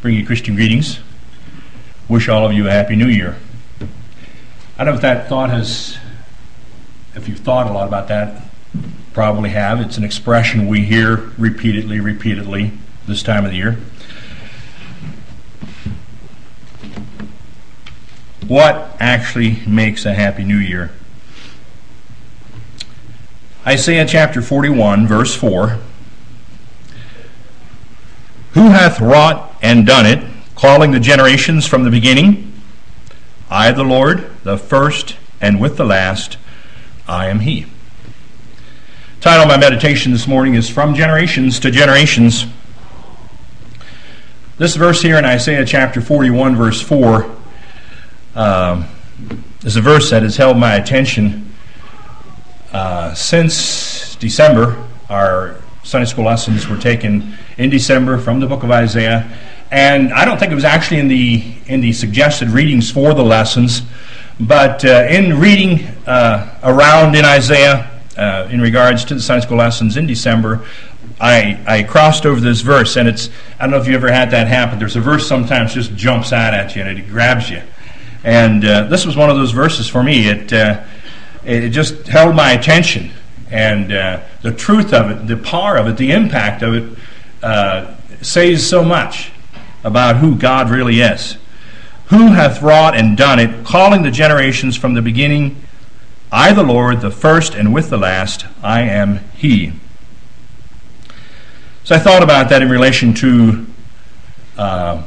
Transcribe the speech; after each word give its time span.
bring 0.00 0.14
you 0.14 0.24
Christian 0.24 0.54
greetings. 0.54 1.00
Wish 2.08 2.28
all 2.28 2.46
of 2.46 2.52
you 2.52 2.66
a 2.66 2.70
happy 2.70 2.96
new 2.96 3.06
year. 3.06 3.36
I 4.78 4.84
don't 4.84 4.94
know 4.94 4.94
if 4.94 5.02
that 5.02 5.28
thought 5.28 5.50
has, 5.50 5.98
if 7.14 7.28
you've 7.28 7.40
thought 7.40 7.66
a 7.66 7.72
lot 7.72 7.86
about 7.86 8.08
that, 8.08 8.44
probably 9.12 9.50
have. 9.50 9.80
It's 9.80 9.98
an 9.98 10.04
expression 10.04 10.68
we 10.68 10.82
hear 10.82 11.16
repeatedly, 11.36 12.00
repeatedly 12.00 12.72
this 13.06 13.22
time 13.22 13.44
of 13.44 13.50
the 13.50 13.58
year. 13.58 13.78
What 18.46 18.96
actually 18.98 19.62
makes 19.66 20.06
a 20.06 20.14
happy 20.14 20.44
new 20.44 20.56
year? 20.56 20.90
Isaiah 23.66 24.06
chapter 24.06 24.40
41, 24.40 25.06
verse 25.06 25.34
4. 25.34 25.78
Who 28.54 28.70
hath 28.70 29.00
wrought 29.00 29.54
and 29.62 29.86
done 29.86 30.06
it, 30.06 30.24
calling 30.56 30.90
the 30.90 30.98
generations 30.98 31.66
from 31.66 31.84
the 31.84 31.90
beginning? 31.90 32.52
I, 33.48 33.70
the 33.70 33.84
Lord, 33.84 34.30
the 34.42 34.58
first 34.58 35.16
and 35.40 35.60
with 35.60 35.76
the 35.76 35.84
last, 35.84 36.36
I 37.06 37.28
am 37.28 37.40
He. 37.40 37.66
Title 39.20 39.42
of 39.42 39.48
my 39.48 39.56
meditation 39.56 40.10
this 40.10 40.26
morning 40.26 40.54
is 40.54 40.68
From 40.68 40.94
Generations 40.94 41.60
to 41.60 41.70
Generations. 41.70 42.46
This 44.58 44.74
verse 44.74 45.00
here 45.00 45.16
in 45.16 45.24
Isaiah 45.24 45.64
chapter 45.64 46.00
41, 46.00 46.56
verse 46.56 46.80
4, 46.80 47.30
um, 48.34 48.86
is 49.64 49.76
a 49.76 49.80
verse 49.80 50.10
that 50.10 50.22
has 50.22 50.36
held 50.36 50.56
my 50.56 50.74
attention 50.74 51.54
uh, 52.72 53.14
since 53.14 54.16
December. 54.16 54.86
Our 55.08 55.59
Sunday 55.90 56.06
school 56.06 56.24
lessons 56.24 56.68
were 56.68 56.76
taken 56.76 57.36
in 57.58 57.68
December 57.68 58.16
from 58.16 58.38
the 58.38 58.46
book 58.46 58.62
of 58.62 58.70
Isaiah, 58.70 59.28
and 59.72 60.12
I 60.12 60.24
don't 60.24 60.38
think 60.38 60.52
it 60.52 60.54
was 60.54 60.62
actually 60.62 61.00
in 61.00 61.08
the 61.08 61.52
in 61.66 61.80
the 61.80 61.92
suggested 61.92 62.48
readings 62.50 62.92
for 62.92 63.12
the 63.12 63.24
lessons, 63.24 63.82
but 64.38 64.84
uh, 64.84 65.08
in 65.10 65.40
reading 65.40 65.88
uh, 66.06 66.60
around 66.62 67.16
in 67.16 67.24
Isaiah 67.24 67.90
uh, 68.16 68.46
in 68.52 68.60
regards 68.60 69.04
to 69.06 69.16
the 69.16 69.20
Sunday 69.20 69.44
school 69.44 69.58
lessons 69.58 69.96
in 69.96 70.06
December, 70.06 70.64
I, 71.20 71.60
I 71.66 71.82
crossed 71.82 72.24
over 72.24 72.38
this 72.38 72.60
verse, 72.60 72.96
and 72.96 73.08
it's 73.08 73.28
I 73.58 73.64
don't 73.64 73.72
know 73.72 73.78
if 73.78 73.88
you 73.88 73.94
ever 73.96 74.12
had 74.12 74.30
that 74.30 74.46
happen. 74.46 74.78
There's 74.78 74.94
a 74.94 75.00
verse 75.00 75.26
sometimes 75.26 75.74
just 75.74 75.96
jumps 75.96 76.32
out 76.32 76.54
at 76.54 76.76
you 76.76 76.82
and 76.82 77.00
it 77.00 77.08
grabs 77.08 77.50
you, 77.50 77.62
and 78.22 78.64
uh, 78.64 78.84
this 78.84 79.04
was 79.04 79.16
one 79.16 79.28
of 79.28 79.34
those 79.34 79.50
verses 79.50 79.88
for 79.88 80.04
me. 80.04 80.28
It 80.28 80.52
uh, 80.52 80.84
it 81.44 81.70
just 81.70 82.06
held 82.06 82.36
my 82.36 82.52
attention, 82.52 83.10
and 83.50 83.92
uh, 83.92 84.20
the 84.42 84.52
truth 84.52 84.92
of 84.92 85.10
it, 85.10 85.26
the 85.26 85.36
power 85.36 85.76
of 85.76 85.86
it, 85.86 85.96
the 85.96 86.12
impact 86.12 86.62
of 86.62 86.74
it 86.74 86.98
uh, 87.42 87.94
says 88.22 88.66
so 88.66 88.84
much 88.84 89.32
about 89.82 90.16
who 90.16 90.36
God 90.36 90.70
really 90.70 91.00
is. 91.00 91.36
Who 92.06 92.28
hath 92.28 92.60
wrought 92.62 92.96
and 92.96 93.16
done 93.16 93.38
it, 93.38 93.64
calling 93.64 94.02
the 94.02 94.10
generations 94.10 94.76
from 94.76 94.94
the 94.94 95.02
beginning? 95.02 95.62
I, 96.32 96.52
the 96.52 96.62
Lord, 96.62 97.00
the 97.00 97.10
first 97.10 97.54
and 97.54 97.72
with 97.72 97.90
the 97.90 97.96
last, 97.96 98.46
I 98.62 98.82
am 98.82 99.18
He. 99.36 99.72
So 101.84 101.94
I 101.94 101.98
thought 101.98 102.22
about 102.22 102.50
that 102.50 102.62
in 102.62 102.70
relation 102.70 103.14
to 103.14 103.66
uh, 104.56 105.04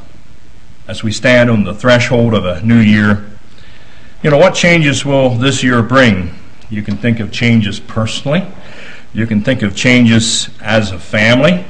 as 0.87 1.03
we 1.03 1.11
stand 1.11 1.49
on 1.49 1.63
the 1.63 1.73
threshold 1.73 2.33
of 2.33 2.45
a 2.45 2.61
new 2.61 2.79
year. 2.79 3.29
You 4.21 4.29
know, 4.29 4.37
what 4.37 4.55
changes 4.55 5.05
will 5.05 5.29
this 5.29 5.63
year 5.63 5.81
bring? 5.81 6.33
You 6.73 6.81
can 6.81 6.97
think 6.97 7.19
of 7.19 7.31
changes 7.31 7.79
personally. 7.79 8.43
You 9.13 9.27
can 9.27 9.43
think 9.43 9.61
of 9.61 9.75
changes 9.75 10.49
as 10.59 10.91
a 10.91 10.97
family. 10.97 11.63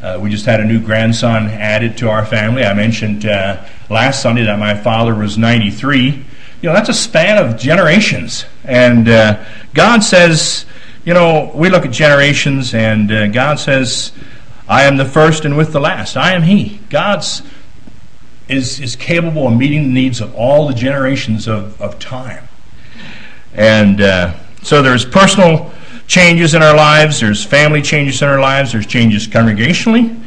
Uh, 0.00 0.18
we 0.22 0.30
just 0.30 0.46
had 0.46 0.58
a 0.58 0.64
new 0.64 0.80
grandson 0.80 1.48
added 1.48 1.98
to 1.98 2.08
our 2.08 2.24
family. 2.24 2.64
I 2.64 2.72
mentioned 2.72 3.26
uh, 3.26 3.62
last 3.90 4.22
Sunday 4.22 4.44
that 4.44 4.58
my 4.58 4.74
father 4.74 5.14
was 5.14 5.36
93. 5.36 6.06
You 6.06 6.24
know, 6.62 6.72
that's 6.72 6.88
a 6.88 6.94
span 6.94 7.36
of 7.36 7.58
generations. 7.58 8.46
And 8.64 9.06
uh, 9.10 9.44
God 9.74 10.02
says, 10.02 10.64
you 11.04 11.12
know, 11.12 11.52
we 11.54 11.68
look 11.68 11.84
at 11.84 11.92
generations, 11.92 12.72
and 12.72 13.12
uh, 13.12 13.26
God 13.26 13.58
says, 13.58 14.12
I 14.66 14.84
am 14.84 14.96
the 14.96 15.04
first 15.04 15.44
and 15.44 15.58
with 15.58 15.74
the 15.74 15.80
last. 15.80 16.16
I 16.16 16.32
am 16.32 16.42
He. 16.42 16.80
God's 16.88 17.42
is, 18.48 18.80
is 18.80 18.96
capable 18.96 19.46
of 19.46 19.54
meeting 19.58 19.82
the 19.82 19.92
needs 19.92 20.22
of 20.22 20.34
all 20.34 20.68
the 20.68 20.74
generations 20.74 21.46
of, 21.46 21.78
of 21.82 21.98
time. 21.98 22.47
And 23.54 24.00
uh, 24.00 24.34
so 24.62 24.82
there's 24.82 25.04
personal 25.04 25.72
changes 26.06 26.54
in 26.54 26.62
our 26.62 26.74
lives, 26.74 27.20
there's 27.20 27.44
family 27.44 27.82
changes 27.82 28.22
in 28.22 28.28
our 28.28 28.40
lives, 28.40 28.72
there's 28.72 28.86
changes 28.86 29.26
congregationally, 29.26 30.18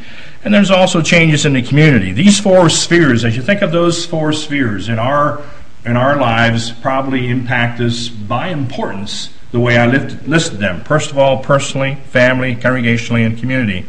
and 0.44 0.54
there's 0.54 0.70
also 0.70 1.02
changes 1.02 1.44
in 1.44 1.52
the 1.52 1.62
community. 1.62 2.12
These 2.12 2.38
four 2.38 2.68
spheres, 2.68 3.24
as 3.24 3.36
you 3.36 3.42
think 3.42 3.62
of 3.62 3.72
those 3.72 4.06
four 4.06 4.32
spheres 4.32 4.88
in 4.88 4.98
our 4.98 5.42
in 5.84 5.96
our 5.96 6.16
lives, 6.16 6.70
probably 6.70 7.28
impact 7.28 7.80
us 7.80 8.08
by 8.08 8.48
importance 8.48 9.30
the 9.52 9.60
way 9.60 9.76
I 9.76 9.86
lift, 9.86 10.26
listed 10.26 10.58
them. 10.58 10.82
First 10.82 11.10
of 11.10 11.18
all, 11.18 11.42
personally, 11.42 11.96
family, 12.06 12.56
congregationally, 12.56 13.26
and 13.26 13.38
community. 13.38 13.86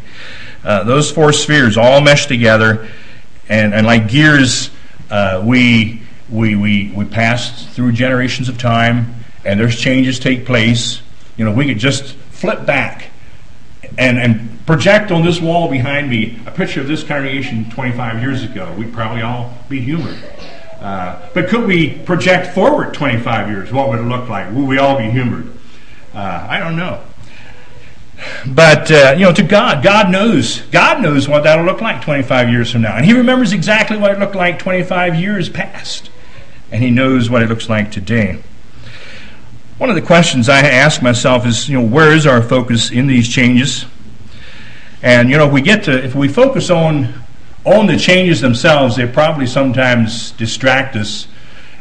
Uh, 0.62 0.84
those 0.84 1.10
four 1.10 1.32
spheres 1.32 1.76
all 1.76 2.00
mesh 2.00 2.26
together, 2.26 2.88
and, 3.48 3.74
and 3.74 3.86
like 3.86 4.08
gears, 4.08 4.70
uh, 5.10 5.42
we, 5.44 6.02
we, 6.30 6.54
we, 6.54 6.92
we 6.94 7.04
pass 7.06 7.66
through 7.74 7.92
generations 7.92 8.48
of 8.48 8.58
time, 8.58 9.23
and 9.44 9.58
there's 9.58 9.78
changes 9.78 10.18
take 10.18 10.46
place. 10.46 11.00
You 11.36 11.44
know, 11.44 11.52
we 11.52 11.66
could 11.66 11.78
just 11.78 12.14
flip 12.14 12.66
back 12.66 13.10
and, 13.98 14.18
and 14.18 14.66
project 14.66 15.10
on 15.10 15.24
this 15.24 15.40
wall 15.40 15.70
behind 15.70 16.08
me 16.08 16.40
a 16.46 16.50
picture 16.50 16.80
of 16.80 16.88
this 16.88 17.02
congregation 17.02 17.70
25 17.70 18.20
years 18.22 18.42
ago. 18.42 18.72
We'd 18.76 18.92
probably 18.92 19.22
all 19.22 19.56
be 19.68 19.80
humored. 19.80 20.18
Uh, 20.80 21.28
but 21.32 21.48
could 21.48 21.66
we 21.66 21.98
project 22.00 22.54
forward 22.54 22.94
25 22.94 23.48
years? 23.48 23.72
What 23.72 23.88
would 23.88 24.00
it 24.00 24.04
look 24.04 24.28
like? 24.28 24.52
Will 24.52 24.66
we 24.66 24.78
all 24.78 24.98
be 24.98 25.10
humored? 25.10 25.50
Uh, 26.12 26.46
I 26.48 26.58
don't 26.58 26.76
know. 26.76 27.02
But 28.46 28.90
uh, 28.90 29.14
you 29.16 29.24
know, 29.24 29.32
to 29.32 29.42
God, 29.42 29.82
God 29.82 30.10
knows. 30.10 30.60
God 30.70 31.02
knows 31.02 31.28
what 31.28 31.42
that'll 31.42 31.64
look 31.64 31.80
like 31.80 32.02
25 32.02 32.48
years 32.48 32.70
from 32.70 32.82
now, 32.82 32.96
and 32.96 33.04
He 33.04 33.12
remembers 33.12 33.52
exactly 33.52 33.96
what 33.96 34.12
it 34.12 34.18
looked 34.18 34.36
like 34.36 34.58
25 34.58 35.16
years 35.16 35.48
past, 35.48 36.10
and 36.70 36.82
He 36.82 36.90
knows 36.90 37.28
what 37.28 37.42
it 37.42 37.48
looks 37.48 37.68
like 37.68 37.90
today. 37.90 38.40
One 39.76 39.90
of 39.90 39.96
the 39.96 40.02
questions 40.02 40.48
I 40.48 40.60
ask 40.60 41.02
myself 41.02 41.44
is, 41.44 41.68
you 41.68 41.80
know, 41.80 41.84
where 41.84 42.12
is 42.12 42.28
our 42.28 42.40
focus 42.40 42.92
in 42.92 43.08
these 43.08 43.28
changes? 43.28 43.86
And 45.02 45.28
you 45.28 45.36
know, 45.36 45.48
if 45.48 45.52
we 45.52 45.62
get 45.62 45.82
to, 45.84 46.04
if 46.04 46.14
we 46.14 46.28
focus 46.28 46.70
on 46.70 47.12
on 47.64 47.88
the 47.88 47.96
changes 47.96 48.40
themselves, 48.40 48.94
they 48.94 49.06
probably 49.06 49.46
sometimes 49.46 50.30
distract 50.30 50.94
us 50.94 51.26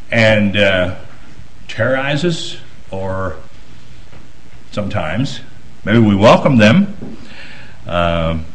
and 0.10 0.58
uh, 0.58 0.96
terrorize 1.68 2.26
us, 2.26 2.58
or 2.90 3.38
sometimes 4.72 5.42
maybe 5.86 6.00
we 6.00 6.16
welcome 6.16 6.58
them. 6.58 6.98
Um, 7.86 8.46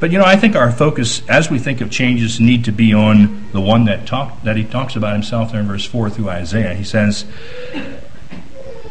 but 0.00 0.12
you 0.12 0.18
know, 0.18 0.24
I 0.26 0.36
think 0.36 0.54
our 0.54 0.70
focus, 0.70 1.26
as 1.30 1.50
we 1.50 1.58
think 1.58 1.80
of 1.80 1.90
changes, 1.90 2.40
need 2.40 2.66
to 2.66 2.72
be 2.72 2.92
on 2.92 3.50
the 3.52 3.60
one 3.62 3.86
that 3.86 4.06
talk, 4.06 4.42
that 4.42 4.58
he 4.58 4.64
talks 4.64 4.96
about 4.96 5.14
himself 5.14 5.52
there 5.52 5.62
in 5.62 5.66
verse 5.66 5.86
four 5.86 6.10
through 6.10 6.28
Isaiah. 6.28 6.74
He 6.74 6.84
says, 6.84 7.24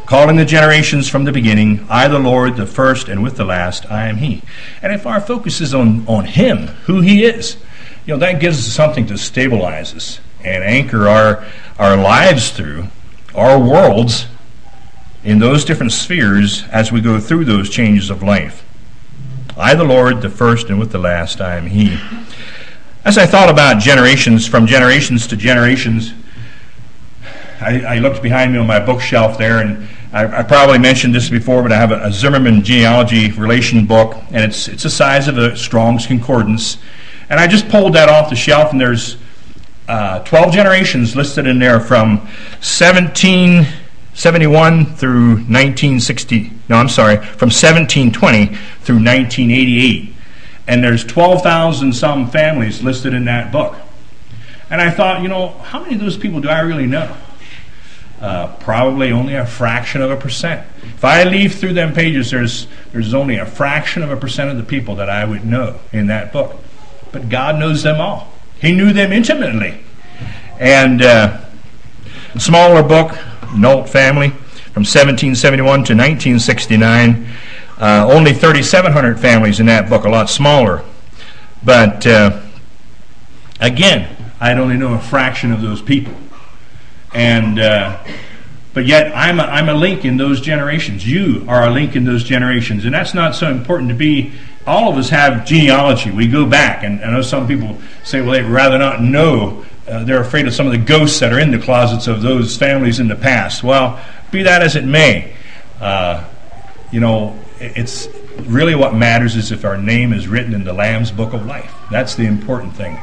calling 0.07 0.37
the 0.37 0.45
generations 0.45 1.09
from 1.09 1.25
the 1.25 1.33
beginning, 1.33 1.85
I 1.89 2.07
the 2.07 2.17
Lord, 2.17 2.55
the 2.55 2.65
first 2.65 3.09
and 3.09 3.21
with 3.21 3.35
the 3.35 3.43
last, 3.43 3.85
I 3.91 4.07
am 4.07 4.15
He. 4.15 4.41
And 4.81 4.93
if 4.93 5.05
our 5.05 5.19
focus 5.19 5.59
is 5.59 5.75
on, 5.75 6.07
on 6.07 6.23
Him, 6.23 6.67
who 6.85 7.01
He 7.01 7.25
is, 7.25 7.57
you 8.05 8.13
know, 8.13 8.19
that 8.19 8.39
gives 8.39 8.57
us 8.57 8.73
something 8.73 9.05
to 9.07 9.17
stabilize 9.17 9.93
us 9.93 10.21
and 10.45 10.63
anchor 10.63 11.09
our, 11.09 11.45
our 11.77 11.97
lives 11.97 12.51
through, 12.51 12.87
our 13.35 13.59
worlds, 13.59 14.27
in 15.25 15.39
those 15.39 15.65
different 15.65 15.91
spheres 15.91 16.63
as 16.71 16.89
we 16.89 17.01
go 17.01 17.19
through 17.19 17.43
those 17.43 17.69
changes 17.69 18.09
of 18.09 18.23
life. 18.23 18.63
I, 19.57 19.75
the 19.75 19.83
Lord, 19.83 20.21
the 20.21 20.29
first 20.29 20.69
and 20.69 20.79
with 20.79 20.93
the 20.93 20.99
last, 20.99 21.41
I 21.41 21.57
am 21.57 21.67
He. 21.67 21.99
As 23.03 23.17
I 23.17 23.25
thought 23.25 23.49
about 23.49 23.81
generations, 23.81 24.47
from 24.47 24.67
generations 24.67 25.27
to 25.27 25.35
generations, 25.35 26.13
I, 27.59 27.81
I 27.81 27.99
looked 27.99 28.21
behind 28.21 28.53
me 28.53 28.59
on 28.59 28.67
my 28.67 28.79
bookshelf 28.79 29.37
there 29.37 29.59
and 29.59 29.89
I, 30.13 30.39
I, 30.39 30.43
probably 30.43 30.79
mentioned 30.79 31.13
this 31.13 31.29
before, 31.29 31.61
but 31.61 31.73
I 31.73 31.75
have 31.75 31.91
a, 31.91 32.05
a, 32.05 32.11
Zimmerman 32.11 32.63
genealogy 32.63 33.29
relation 33.31 33.85
book, 33.85 34.15
and 34.31 34.37
it's 34.37 34.69
it's 34.69 34.83
the 34.83 34.89
size 34.89 35.27
of 35.27 35.37
a 35.37 35.57
Strong's 35.57 36.07
Concordance. 36.07 36.77
And 37.29 37.37
I 37.39 37.47
just 37.47 37.67
pulled 37.67 37.93
that 37.93 38.07
off 38.07 38.29
the 38.29 38.35
shelf, 38.35 38.71
and 38.71 38.79
there's 38.79 39.17
uh, 39.87 40.23
12 40.23 40.53
generations 40.53 41.15
listed 41.15 41.47
in 41.47 41.57
there 41.59 41.79
from 41.79 42.17
1771 42.17 44.85
through 44.95 45.29
1960. 45.29 46.51
No, 46.69 46.77
I'm 46.77 46.89
sorry, 46.89 47.17
from 47.17 47.49
1720 47.49 48.55
through 48.81 48.95
1988. 48.95 50.13
And 50.67 50.83
there's 50.83 51.05
12,000 51.05 51.93
some 51.93 52.29
families 52.29 52.83
listed 52.83 53.13
in 53.13 53.25
that 53.25 53.51
book. 53.51 53.75
And 54.69 54.81
I 54.81 54.91
thought, 54.91 55.21
you 55.21 55.29
know, 55.29 55.49
how 55.49 55.81
many 55.81 55.95
of 55.95 56.01
those 56.01 56.17
people 56.17 56.41
do 56.41 56.49
I 56.49 56.59
really 56.59 56.87
know? 56.87 57.15
Uh, 58.19 58.55
probably 58.55 59.11
only 59.11 59.35
a 59.35 59.45
fraction 59.45 60.01
of 60.01 60.09
a 60.09 60.17
percent. 60.17 60.65
If 60.83 61.05
I 61.05 61.23
leaf 61.23 61.59
through 61.59 61.73
them 61.73 61.93
pages, 61.93 62.31
there's 62.31 62.67
there's 62.91 63.13
only 63.13 63.37
a 63.37 63.45
fraction 63.45 64.01
of 64.01 64.09
a 64.09 64.17
percent 64.17 64.49
of 64.49 64.57
the 64.57 64.63
people 64.63 64.95
that 64.95 65.09
I 65.09 65.23
would 65.23 65.45
know 65.45 65.79
in 65.93 66.07
that 66.07 66.33
book. 66.33 66.55
But 67.11 67.29
God 67.29 67.59
knows 67.59 67.83
them 67.83 68.01
all. 68.01 68.33
He 68.59 68.71
knew 68.71 68.91
them 68.91 69.11
intimately. 69.11 69.81
And 70.59 71.03
uh, 71.03 71.45
smaller 72.37 72.81
book, 72.81 73.15
Nolt 73.55 73.87
family, 73.87 74.29
from 74.29 74.83
1771 74.83 75.63
to 75.63 75.73
1969. 75.93 77.27
Uh, 77.79 78.09
only 78.11 78.33
3,700 78.33 79.19
families 79.19 79.59
in 79.59 79.67
that 79.67 79.87
book, 79.87 80.05
a 80.05 80.09
lot 80.09 80.29
smaller. 80.29 80.83
But 81.63 82.07
uh, 82.07 82.41
again, 83.59 84.15
I'd 84.39 84.57
only 84.57 84.77
know 84.77 84.95
a 84.95 84.99
fraction 84.99 85.51
of 85.51 85.61
those 85.61 85.81
people. 85.81 86.13
And 87.17 87.59
uh, 87.59 88.03
but 88.75 88.85
yet 88.85 89.11
I'm 89.15 89.39
a, 89.39 89.43
I'm 89.43 89.69
a 89.69 89.73
link 89.73 90.05
in 90.05 90.17
those 90.17 90.39
generations. 90.39 91.05
You 91.05 91.45
are 91.47 91.65
a 91.65 91.71
link 91.71 91.95
in 91.95 92.05
those 92.05 92.23
generations, 92.23 92.85
and 92.85 92.93
that's 92.93 93.15
not 93.15 93.33
so 93.33 93.49
important 93.49 93.89
to 93.89 93.95
be. 93.95 94.33
All 94.67 94.91
of 94.91 94.99
us 94.99 95.09
have 95.09 95.47
genealogy. 95.47 96.11
We 96.11 96.27
go 96.27 96.45
back, 96.45 96.83
and 96.83 97.03
I 97.03 97.09
know 97.09 97.23
some 97.23 97.47
people 97.47 97.79
say, 98.03 98.21
well, 98.21 98.33
they'd 98.33 98.43
rather 98.43 98.77
not 98.77 99.01
know. 99.01 99.65
Uh, 99.87 100.03
they're 100.03 100.21
afraid 100.21 100.45
of 100.45 100.53
some 100.53 100.67
of 100.67 100.73
the 100.73 100.77
ghosts 100.77 101.19
that 101.21 101.33
are 101.33 101.39
in 101.39 101.49
the 101.49 101.57
closets 101.57 102.05
of 102.05 102.21
those 102.21 102.55
families 102.55 102.99
in 102.99 103.07
the 103.07 103.15
past. 103.15 103.63
Well, 103.63 103.99
be 104.29 104.43
that 104.43 104.61
as 104.61 104.75
it 104.75 104.85
may, 104.85 105.33
uh, 105.81 106.23
you 106.91 106.99
know, 106.99 107.39
it's 107.59 108.07
really 108.41 108.75
what 108.75 108.93
matters 108.93 109.35
is 109.35 109.51
if 109.51 109.65
our 109.65 109.77
name 109.77 110.13
is 110.13 110.27
written 110.27 110.53
in 110.53 110.63
the 110.63 110.73
Lamb's 110.73 111.09
Book 111.09 111.33
of 111.33 111.47
Life. 111.47 111.73
That's 111.89 112.13
the 112.13 112.25
important 112.25 112.75
thing. 112.75 112.99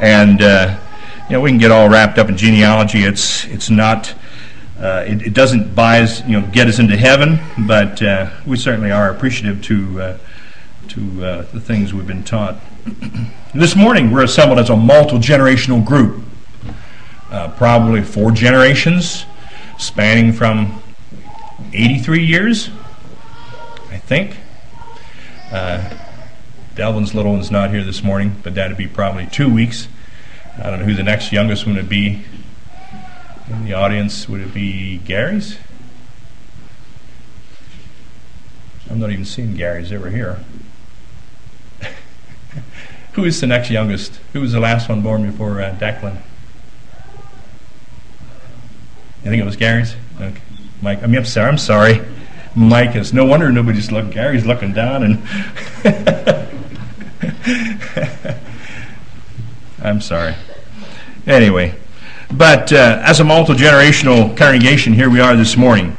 And 0.00 0.42
uh, 0.42 0.80
you 1.28 1.32
know, 1.32 1.40
we 1.40 1.50
can 1.50 1.58
get 1.58 1.72
all 1.72 1.88
wrapped 1.88 2.18
up 2.18 2.28
in 2.28 2.36
genealogy. 2.36 3.04
It's 3.04 3.44
it's 3.46 3.68
not. 3.68 4.14
Uh, 4.78 5.04
it, 5.06 5.28
it, 5.28 5.32
doesn't 5.32 5.74
buy 5.74 6.00
us, 6.00 6.22
you 6.26 6.38
know, 6.38 6.46
get 6.48 6.68
us 6.68 6.78
into 6.78 6.98
heaven, 6.98 7.40
but 7.66 8.02
uh, 8.02 8.28
we 8.46 8.58
certainly 8.58 8.90
are 8.90 9.10
appreciative 9.10 9.62
to 9.62 10.00
uh, 10.02 10.18
to 10.88 11.24
uh, 11.24 11.42
the 11.52 11.60
things 11.60 11.94
we've 11.94 12.06
been 12.06 12.22
taught. 12.22 12.56
this 13.54 13.74
morning, 13.74 14.10
we're 14.10 14.22
assembled 14.22 14.58
as 14.58 14.68
a 14.68 14.76
multi 14.76 15.16
generational 15.16 15.84
group, 15.84 16.22
uh, 17.30 17.48
probably 17.56 18.02
four 18.02 18.30
generations, 18.30 19.24
spanning 19.78 20.30
from 20.30 20.82
83 21.72 22.22
years, 22.22 22.70
I 23.90 23.96
think. 23.96 24.36
Uh, 25.50 25.90
Delvin's 26.74 27.14
little 27.14 27.32
one's 27.32 27.50
not 27.50 27.70
here 27.70 27.82
this 27.82 28.04
morning, 28.04 28.36
but 28.42 28.54
that'd 28.54 28.76
be 28.76 28.86
probably 28.86 29.26
two 29.26 29.52
weeks. 29.52 29.88
I 30.58 30.70
don't 30.70 30.80
know 30.80 30.86
who 30.86 30.94
the 30.94 31.02
next 31.02 31.32
youngest 31.32 31.66
one 31.66 31.76
would 31.76 31.88
be 31.88 32.22
in 33.48 33.64
the 33.64 33.74
audience. 33.74 34.28
Would 34.28 34.40
it 34.40 34.54
be 34.54 34.98
Gary's? 34.98 35.58
I'm 38.90 38.98
not 38.98 39.10
even 39.10 39.24
seeing 39.24 39.54
Gary's 39.54 39.92
over 39.92 40.10
here. 40.10 40.44
who 43.12 43.24
is 43.24 43.40
the 43.40 43.46
next 43.46 43.70
youngest? 43.70 44.18
Who 44.32 44.40
was 44.40 44.52
the 44.52 44.60
last 44.60 44.88
one 44.88 45.02
born 45.02 45.30
before 45.30 45.60
uh, 45.60 45.76
Declan? 45.78 46.18
I 49.20 49.28
think 49.28 49.42
it 49.42 49.44
was 49.44 49.56
Gary's. 49.56 49.94
Okay. 50.20 50.40
Mike, 50.80 51.02
I 51.02 51.06
mean, 51.06 51.18
I'm 51.18 51.24
sorry. 51.24 51.48
I'm 51.48 51.58
sorry. 51.58 52.00
Mike 52.54 52.96
is. 52.96 53.12
No 53.12 53.24
wonder 53.24 53.50
nobody's 53.52 53.92
looking. 53.92 54.10
Gary's 54.10 54.46
looking 54.46 54.72
down, 54.72 55.02
and 55.02 55.22
I'm 59.86 60.00
sorry. 60.00 60.34
Anyway, 61.28 61.72
but 62.32 62.72
uh, 62.72 63.00
as 63.04 63.20
a 63.20 63.24
multi 63.24 63.52
generational 63.52 64.36
congregation, 64.36 64.92
here 64.92 65.08
we 65.08 65.20
are 65.20 65.36
this 65.36 65.56
morning, 65.56 65.96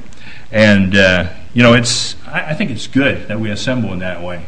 and 0.51 0.93
uh, 0.93 1.29
you 1.53 1.63
know, 1.63 1.73
it's. 1.73 2.17
I, 2.27 2.49
I, 2.49 2.53
think 2.53 2.69
it's 2.69 2.85
good 2.85 3.29
that 3.29 3.39
we 3.39 3.49
assemble 3.49 3.93
in 3.93 3.99
that 3.99 4.21
way. 4.21 4.45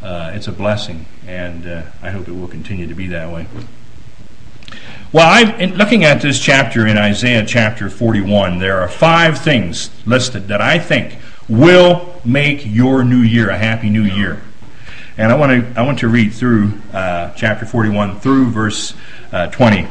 Uh, 0.00 0.32
it's 0.34 0.48
a 0.48 0.52
blessing, 0.52 1.04
and 1.26 1.66
uh, 1.66 1.82
I 2.00 2.12
hope 2.12 2.28
it 2.28 2.32
will 2.32 2.48
continue 2.48 2.86
to 2.86 2.94
be 2.94 3.08
that 3.08 3.30
way. 3.30 3.46
Well, 5.12 5.28
I'm 5.28 5.74
looking 5.74 6.04
at 6.04 6.22
this 6.22 6.40
chapter 6.40 6.86
in 6.86 6.96
Isaiah 6.96 7.44
chapter 7.44 7.90
41. 7.90 8.58
There 8.58 8.80
are 8.80 8.88
five 8.88 9.38
things 9.38 9.90
listed 10.06 10.48
that 10.48 10.62
I 10.62 10.78
think 10.78 11.18
will 11.46 12.18
make 12.24 12.64
your 12.64 13.04
new 13.04 13.20
year 13.20 13.50
a 13.50 13.58
happy 13.58 13.90
new 13.90 14.04
year. 14.04 14.40
And 15.18 15.30
I 15.30 15.34
want 15.36 15.74
to 15.74 15.80
I 15.80 15.84
want 15.84 15.98
to 16.00 16.08
read 16.08 16.32
through 16.32 16.80
uh, 16.92 17.32
chapter 17.34 17.66
41 17.66 18.20
through 18.20 18.50
verse 18.50 18.94
uh, 19.30 19.48
20. 19.48 19.86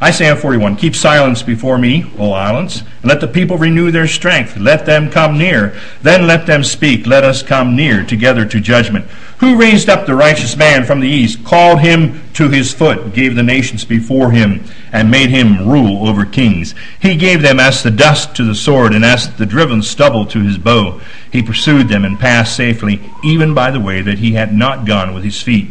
Isaiah 0.00 0.36
41 0.36 0.76
Keep 0.76 0.94
silence 0.94 1.42
before 1.42 1.76
me, 1.76 2.10
O 2.18 2.32
islands, 2.32 2.82
and 3.02 3.06
let 3.06 3.20
the 3.20 3.26
people 3.26 3.58
renew 3.58 3.90
their 3.90 4.06
strength. 4.06 4.56
Let 4.56 4.86
them 4.86 5.10
come 5.10 5.36
near. 5.36 5.78
Then 6.02 6.26
let 6.26 6.46
them 6.46 6.62
speak. 6.62 7.06
Let 7.06 7.24
us 7.24 7.42
come 7.42 7.74
near 7.74 8.04
together 8.04 8.44
to 8.46 8.60
judgment. 8.60 9.06
Who 9.40 9.56
raised 9.56 9.88
up 9.88 10.04
the 10.04 10.16
righteous 10.16 10.56
man 10.56 10.84
from 10.84 10.98
the 10.98 11.08
east, 11.08 11.44
called 11.44 11.78
him 11.78 12.20
to 12.34 12.48
his 12.48 12.72
foot, 12.72 13.14
gave 13.14 13.36
the 13.36 13.42
nations 13.44 13.84
before 13.84 14.32
him, 14.32 14.64
and 14.92 15.12
made 15.12 15.30
him 15.30 15.68
rule 15.68 16.08
over 16.08 16.24
kings? 16.24 16.74
He 17.00 17.14
gave 17.14 17.40
them 17.40 17.60
as 17.60 17.82
the 17.82 17.92
dust 17.92 18.34
to 18.34 18.44
the 18.44 18.54
sword, 18.56 18.92
and 18.92 19.04
as 19.04 19.32
the 19.36 19.46
driven 19.46 19.82
stubble 19.82 20.26
to 20.26 20.40
his 20.40 20.58
bow. 20.58 21.00
He 21.30 21.40
pursued 21.40 21.88
them 21.88 22.04
and 22.04 22.18
passed 22.18 22.56
safely, 22.56 23.00
even 23.22 23.54
by 23.54 23.70
the 23.70 23.80
way 23.80 24.02
that 24.02 24.18
he 24.18 24.32
had 24.32 24.52
not 24.52 24.86
gone 24.86 25.14
with 25.14 25.22
his 25.22 25.40
feet. 25.40 25.68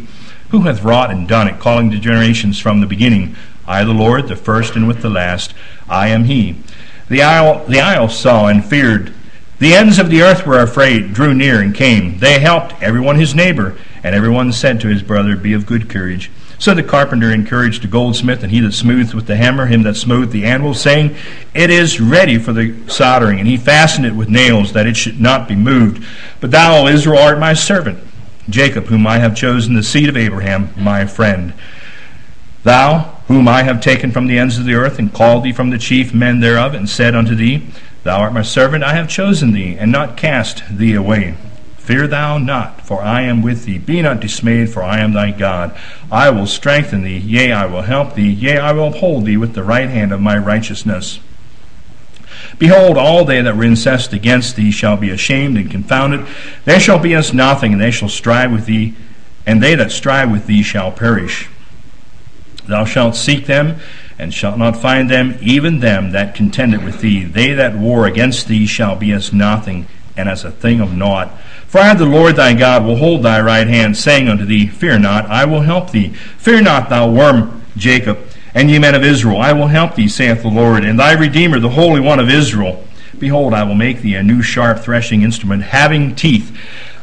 Who 0.48 0.62
hath 0.62 0.82
wrought 0.82 1.10
and 1.10 1.28
done 1.28 1.46
it, 1.46 1.60
calling 1.60 1.90
the 1.90 1.98
generations 1.98 2.58
from 2.58 2.80
the 2.80 2.86
beginning? 2.86 3.36
I, 3.66 3.84
the 3.84 3.92
Lord, 3.92 4.28
the 4.28 4.36
first 4.36 4.76
and 4.76 4.88
with 4.88 5.02
the 5.02 5.10
last, 5.10 5.52
I 5.90 6.08
am 6.08 6.24
he. 6.24 6.56
The 7.10 7.22
isle, 7.22 7.66
the 7.66 7.80
isle 7.80 8.08
saw 8.08 8.46
and 8.46 8.64
feared. 8.64 9.12
The 9.58 9.74
ends 9.74 9.98
of 9.98 10.08
the 10.08 10.22
earth 10.22 10.46
were 10.46 10.60
afraid, 10.60 11.12
drew 11.12 11.34
near 11.34 11.60
and 11.60 11.74
came. 11.74 12.18
They 12.18 12.38
helped 12.38 12.80
everyone 12.80 13.16
his 13.16 13.34
neighbor, 13.34 13.76
and 14.04 14.14
everyone 14.14 14.52
said 14.52 14.80
to 14.80 14.88
his 14.88 15.02
brother, 15.02 15.36
Be 15.36 15.52
of 15.52 15.66
good 15.66 15.90
courage. 15.90 16.30
So 16.60 16.74
the 16.74 16.82
carpenter 16.82 17.32
encouraged 17.32 17.82
the 17.82 17.88
goldsmith, 17.88 18.42
and 18.42 18.52
he 18.52 18.60
that 18.60 18.72
smooths 18.72 19.14
with 19.14 19.26
the 19.26 19.36
hammer, 19.36 19.66
him 19.66 19.82
that 19.82 19.96
smote 19.96 20.30
the 20.30 20.44
anvil, 20.44 20.74
saying, 20.74 21.16
It 21.54 21.70
is 21.70 22.00
ready 22.00 22.38
for 22.38 22.52
the 22.52 22.74
soldering. 22.88 23.40
And 23.40 23.48
he 23.48 23.56
fastened 23.56 24.06
it 24.06 24.14
with 24.14 24.28
nails, 24.28 24.72
that 24.74 24.86
it 24.86 24.96
should 24.96 25.20
not 25.20 25.48
be 25.48 25.56
moved. 25.56 26.04
But 26.40 26.52
thou, 26.52 26.84
O 26.84 26.86
Israel, 26.86 27.18
art 27.18 27.38
my 27.40 27.54
servant, 27.54 27.98
Jacob, 28.48 28.86
whom 28.86 29.06
I 29.08 29.18
have 29.18 29.36
chosen, 29.36 29.74
the 29.74 29.82
seed 29.82 30.08
of 30.08 30.16
Abraham, 30.16 30.70
my 30.76 31.04
friend. 31.04 31.52
Thou, 32.62 33.00
whom 33.26 33.46
I 33.48 33.62
have 33.62 33.80
taken 33.80 34.10
from 34.10 34.26
the 34.26 34.38
ends 34.38 34.58
of 34.58 34.64
the 34.64 34.74
earth, 34.74 34.98
and 34.98 35.12
called 35.12 35.44
thee 35.44 35.52
from 35.52 35.70
the 35.70 35.78
chief 35.78 36.14
men 36.14 36.40
thereof, 36.40 36.74
and 36.74 36.88
said 36.88 37.14
unto 37.14 37.34
thee, 37.34 37.66
Thou 38.04 38.20
art 38.20 38.32
my 38.32 38.42
servant, 38.42 38.84
I 38.84 38.94
have 38.94 39.08
chosen 39.08 39.52
thee, 39.52 39.76
and 39.78 39.92
not 39.92 40.16
cast 40.16 40.62
thee 40.70 40.94
away. 40.94 41.36
Fear 41.76 42.06
thou 42.08 42.38
not, 42.38 42.82
for 42.82 43.02
I 43.02 43.22
am 43.22 43.42
with 43.42 43.64
thee. 43.64 43.78
Be 43.78 44.02
not 44.02 44.20
dismayed, 44.20 44.70
for 44.70 44.82
I 44.82 45.00
am 45.00 45.14
thy 45.14 45.30
God. 45.30 45.74
I 46.12 46.30
will 46.30 46.46
strengthen 46.46 47.02
thee, 47.02 47.16
yea, 47.16 47.52
I 47.52 47.66
will 47.66 47.82
help 47.82 48.14
thee, 48.14 48.30
yea, 48.30 48.58
I 48.58 48.72
will 48.72 48.88
uphold 48.88 49.24
thee 49.24 49.38
with 49.38 49.54
the 49.54 49.64
right 49.64 49.88
hand 49.88 50.12
of 50.12 50.20
my 50.20 50.36
righteousness. 50.36 51.18
Behold, 52.58 52.98
all 52.98 53.24
they 53.24 53.40
that 53.40 53.56
were 53.56 53.64
incensed 53.64 54.12
against 54.12 54.56
thee 54.56 54.70
shall 54.70 54.96
be 54.96 55.10
ashamed 55.10 55.56
and 55.56 55.70
confounded. 55.70 56.26
They 56.64 56.78
shall 56.78 56.98
be 56.98 57.14
as 57.14 57.32
nothing, 57.32 57.72
and 57.72 57.80
they 57.80 57.90
shall 57.90 58.08
strive 58.08 58.52
with 58.52 58.66
thee, 58.66 58.94
and 59.46 59.62
they 59.62 59.74
that 59.74 59.90
strive 59.90 60.30
with 60.30 60.46
thee 60.46 60.62
shall 60.62 60.92
perish. 60.92 61.48
Thou 62.66 62.84
shalt 62.84 63.16
seek 63.16 63.46
them, 63.46 63.76
and 64.18 64.34
shalt 64.34 64.58
not 64.58 64.76
find 64.76 65.08
them, 65.08 65.38
even 65.40 65.80
them 65.80 66.10
that 66.12 66.34
contended 66.34 66.84
with 66.84 67.00
thee. 67.00 67.24
They 67.24 67.52
that 67.52 67.76
war 67.76 68.06
against 68.06 68.48
thee 68.48 68.66
shall 68.66 68.96
be 68.96 69.12
as 69.12 69.32
nothing, 69.32 69.86
and 70.16 70.28
as 70.28 70.44
a 70.44 70.50
thing 70.50 70.80
of 70.80 70.92
naught. 70.92 71.30
For 71.68 71.78
I, 71.78 71.94
the 71.94 72.06
Lord 72.06 72.36
thy 72.36 72.54
God, 72.54 72.84
will 72.84 72.96
hold 72.96 73.22
thy 73.22 73.40
right 73.40 73.68
hand, 73.68 73.96
saying 73.96 74.28
unto 74.28 74.44
thee, 74.44 74.66
Fear 74.66 75.00
not, 75.00 75.26
I 75.26 75.44
will 75.44 75.60
help 75.60 75.90
thee. 75.92 76.08
Fear 76.08 76.62
not, 76.62 76.88
thou 76.88 77.10
worm 77.10 77.62
Jacob, 77.76 78.18
and 78.54 78.70
ye 78.70 78.78
men 78.78 78.94
of 78.94 79.04
Israel, 79.04 79.40
I 79.40 79.52
will 79.52 79.68
help 79.68 79.94
thee, 79.94 80.08
saith 80.08 80.42
the 80.42 80.48
Lord, 80.48 80.84
and 80.84 80.98
thy 80.98 81.12
Redeemer, 81.12 81.60
the 81.60 81.68
Holy 81.68 82.00
One 82.00 82.18
of 82.18 82.28
Israel. 82.28 82.84
Behold, 83.18 83.52
I 83.52 83.64
will 83.64 83.74
make 83.74 84.00
thee 84.00 84.14
a 84.14 84.22
new 84.22 84.42
sharp 84.42 84.80
threshing 84.80 85.22
instrument, 85.22 85.62
having 85.62 86.14
teeth 86.14 86.56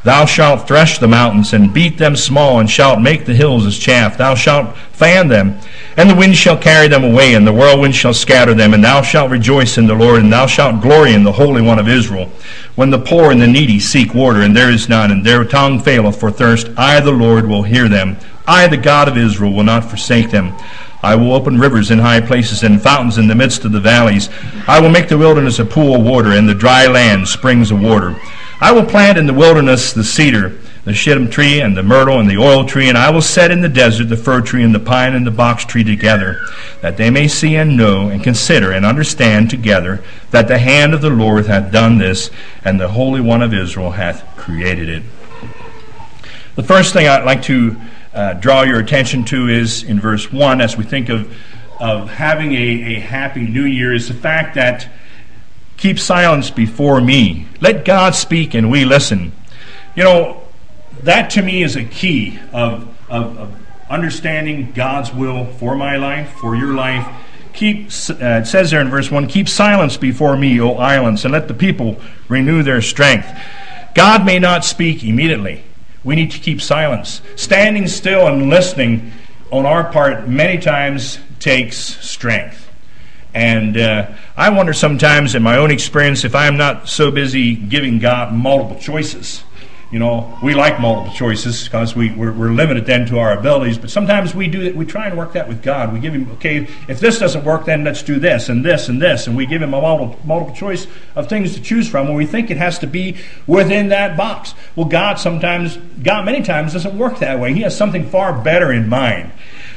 Thou 0.05 0.25
shalt 0.25 0.67
thresh 0.67 0.99
the 0.99 1.07
mountains 1.07 1.51
and 1.53 1.73
beat 1.73 1.97
them 1.97 2.15
small, 2.15 2.59
and 2.59 2.69
shalt 2.69 3.01
make 3.01 3.25
the 3.25 3.33
hills 3.33 3.65
as 3.65 3.75
chaff. 3.75 4.19
Thou 4.19 4.35
shalt 4.35 4.77
fan 4.91 5.29
them, 5.29 5.57
and 5.97 6.07
the 6.07 6.15
wind 6.15 6.37
shall 6.37 6.59
carry 6.59 6.87
them 6.87 7.03
away, 7.03 7.33
and 7.33 7.45
the 7.45 7.51
whirlwind 7.51 7.95
shall 7.95 8.13
scatter 8.13 8.53
them. 8.53 8.75
And 8.75 8.83
thou 8.83 9.01
shalt 9.01 9.31
rejoice 9.31 9.79
in 9.79 9.87
the 9.87 9.95
Lord, 9.95 10.21
and 10.21 10.31
thou 10.31 10.45
shalt 10.45 10.79
glory 10.79 11.15
in 11.15 11.23
the 11.23 11.31
Holy 11.31 11.63
One 11.63 11.79
of 11.79 11.89
Israel. 11.89 12.29
When 12.75 12.91
the 12.91 12.99
poor 12.99 13.31
and 13.31 13.41
the 13.41 13.47
needy 13.47 13.79
seek 13.79 14.13
water, 14.13 14.41
and 14.41 14.55
there 14.55 14.69
is 14.69 14.87
none, 14.87 15.09
and 15.09 15.25
their 15.25 15.43
tongue 15.43 15.79
faileth 15.79 16.19
for 16.19 16.29
thirst, 16.29 16.69
I, 16.77 16.99
the 16.99 17.11
Lord, 17.11 17.47
will 17.47 17.63
hear 17.63 17.89
them. 17.89 18.17
I, 18.47 18.67
the 18.67 18.77
God 18.77 19.07
of 19.07 19.17
Israel, 19.17 19.53
will 19.53 19.63
not 19.63 19.89
forsake 19.89 20.29
them. 20.29 20.53
I 21.01 21.15
will 21.15 21.33
open 21.33 21.59
rivers 21.59 21.89
in 21.89 21.97
high 21.97 22.21
places 22.21 22.61
and 22.61 22.79
fountains 22.79 23.17
in 23.17 23.27
the 23.27 23.33
midst 23.33 23.65
of 23.65 23.71
the 23.71 23.79
valleys. 23.79 24.29
I 24.67 24.79
will 24.79 24.89
make 24.89 25.09
the 25.09 25.17
wilderness 25.17 25.57
a 25.57 25.65
pool 25.65 25.95
of 25.95 26.03
water, 26.03 26.33
and 26.33 26.47
the 26.47 26.53
dry 26.53 26.85
land 26.85 27.27
springs 27.27 27.71
of 27.71 27.81
water. 27.81 28.15
I 28.61 28.71
will 28.71 28.85
plant 28.85 29.17
in 29.17 29.27
the 29.27 29.33
wilderness 29.33 29.91
the 29.91 30.03
cedar, 30.03 30.57
the 30.85 30.93
shittim 30.93 31.29
tree, 31.29 31.59
and 31.59 31.75
the 31.75 31.83
myrtle, 31.83 32.19
and 32.19 32.29
the 32.29 32.37
oil 32.37 32.65
tree, 32.65 32.87
and 32.87 32.97
I 32.97 33.09
will 33.09 33.21
set 33.21 33.51
in 33.51 33.61
the 33.61 33.67
desert 33.67 34.05
the 34.05 34.15
fir 34.15 34.39
tree 34.41 34.63
and 34.63 34.73
the 34.73 34.79
pine 34.79 35.13
and 35.13 35.27
the 35.27 35.31
box 35.31 35.65
tree 35.65 35.83
together, 35.83 36.39
that 36.81 36.95
they 36.95 37.09
may 37.09 37.27
see 37.27 37.57
and 37.57 37.75
know 37.75 38.07
and 38.07 38.23
consider 38.23 38.71
and 38.71 38.85
understand 38.85 39.49
together 39.49 40.01
that 40.31 40.47
the 40.47 40.57
hand 40.57 40.93
of 40.93 41.01
the 41.01 41.09
Lord 41.09 41.47
hath 41.47 41.71
done 41.71 41.97
this, 41.97 42.31
and 42.63 42.79
the 42.79 42.87
Holy 42.87 43.19
One 43.19 43.41
of 43.41 43.53
Israel 43.53 43.91
hath 43.91 44.25
created 44.37 44.87
it. 44.87 45.03
The 46.55 46.63
first 46.63 46.93
thing 46.93 47.07
I'd 47.07 47.25
like 47.25 47.43
to 47.43 47.75
uh, 48.13 48.33
draw 48.35 48.61
your 48.61 48.79
attention 48.79 49.25
to 49.25 49.49
is 49.49 49.83
in 49.83 49.99
verse 49.99 50.31
1 50.31 50.61
as 50.61 50.77
we 50.77 50.85
think 50.85 51.09
of, 51.09 51.35
of 51.81 52.09
having 52.09 52.53
a, 52.53 52.95
a 52.95 52.99
happy 53.01 53.41
new 53.41 53.65
year 53.65 53.93
is 53.93 54.07
the 54.07 54.13
fact 54.13 54.55
that 54.55 54.87
keep 55.77 55.99
silence 55.99 56.49
before 56.49 57.01
me. 57.01 57.47
Let 57.61 57.85
God 57.85 58.15
speak 58.15 58.53
and 58.53 58.71
we 58.71 58.85
listen. 58.85 59.31
You 59.95 60.03
know, 60.03 60.43
that 61.03 61.29
to 61.31 61.41
me 61.41 61.63
is 61.63 61.75
a 61.75 61.83
key 61.83 62.39
of, 62.53 62.87
of, 63.09 63.37
of 63.37 63.55
understanding 63.89 64.71
God's 64.73 65.13
will 65.13 65.45
for 65.45 65.75
my 65.75 65.97
life, 65.97 66.31
for 66.39 66.55
your 66.55 66.73
life. 66.73 67.07
Keep, 67.53 67.87
uh, 68.09 68.41
it 68.41 68.47
says 68.47 68.71
there 68.71 68.81
in 68.81 68.89
verse 68.89 69.09
1 69.09 69.27
Keep 69.27 69.47
silence 69.47 69.97
before 69.97 70.35
me, 70.35 70.59
O 70.59 70.73
islands, 70.73 71.23
and 71.23 71.31
let 71.31 71.47
the 71.47 71.53
people 71.53 71.99
renew 72.27 72.63
their 72.63 72.81
strength. 72.81 73.27
God 73.93 74.25
may 74.25 74.39
not 74.39 74.65
speak 74.65 75.03
immediately. 75.03 75.63
We 76.03 76.15
need 76.15 76.31
to 76.31 76.39
keep 76.39 76.61
silence. 76.61 77.21
Standing 77.35 77.87
still 77.87 78.27
and 78.27 78.49
listening 78.49 79.11
on 79.51 79.65
our 79.65 79.89
part 79.91 80.27
many 80.27 80.57
times 80.57 81.17
takes 81.39 81.77
strength. 81.77 82.64
And 83.35 83.77
uh, 83.77 84.11
I 84.35 84.49
wonder 84.49 84.73
sometimes 84.73 85.35
in 85.35 85.43
my 85.43 85.57
own 85.57 85.69
experience 85.69 86.23
if 86.23 86.33
I'm 86.33 86.57
not 86.57 86.87
so 86.87 87.11
busy 87.11 87.55
giving 87.55 87.99
God 87.99 88.33
multiple 88.33 88.79
choices 88.79 89.43
you 89.91 89.99
know, 89.99 90.37
we 90.43 90.55
like 90.55 90.79
multiple 90.79 91.13
choices 91.13 91.63
because 91.63 91.95
we, 91.95 92.11
we're, 92.11 92.33
we're, 92.33 92.49
limited 92.49 92.85
then 92.85 93.05
to 93.07 93.19
our 93.19 93.37
abilities. 93.37 93.77
But 93.77 93.89
sometimes 93.91 94.33
we 94.33 94.47
do 94.47 94.63
that. 94.63 94.75
We 94.75 94.85
try 94.85 95.07
and 95.07 95.17
work 95.17 95.33
that 95.33 95.47
with 95.47 95.61
God. 95.61 95.93
We 95.93 95.99
give 95.99 96.13
Him, 96.13 96.29
okay, 96.31 96.67
if 96.89 96.99
this 96.99 97.19
doesn't 97.19 97.45
work, 97.45 97.65
then 97.65 97.83
let's 97.83 98.01
do 98.01 98.19
this 98.19 98.49
and 98.49 98.65
this 98.65 98.89
and 98.89 99.01
this. 99.01 99.27
And 99.27 99.37
we 99.37 99.45
give 99.45 99.61
Him 99.61 99.73
a 99.73 99.79
multiple, 99.79 100.19
multiple 100.25 100.55
choice 100.55 100.87
of 101.15 101.29
things 101.29 101.53
to 101.53 101.61
choose 101.61 101.87
from 101.87 102.07
when 102.07 102.17
we 102.17 102.25
think 102.25 102.51
it 102.51 102.57
has 102.57 102.79
to 102.79 102.87
be 102.87 103.17
within 103.47 103.89
that 103.89 104.17
box. 104.17 104.55
Well, 104.75 104.87
God 104.87 105.19
sometimes, 105.19 105.77
God 106.03 106.25
many 106.25 106.43
times 106.43 106.73
doesn't 106.73 106.97
work 106.97 107.19
that 107.19 107.39
way. 107.39 107.53
He 107.53 107.61
has 107.61 107.77
something 107.77 108.09
far 108.09 108.41
better 108.41 108.73
in 108.73 108.89
mind. 108.89 109.31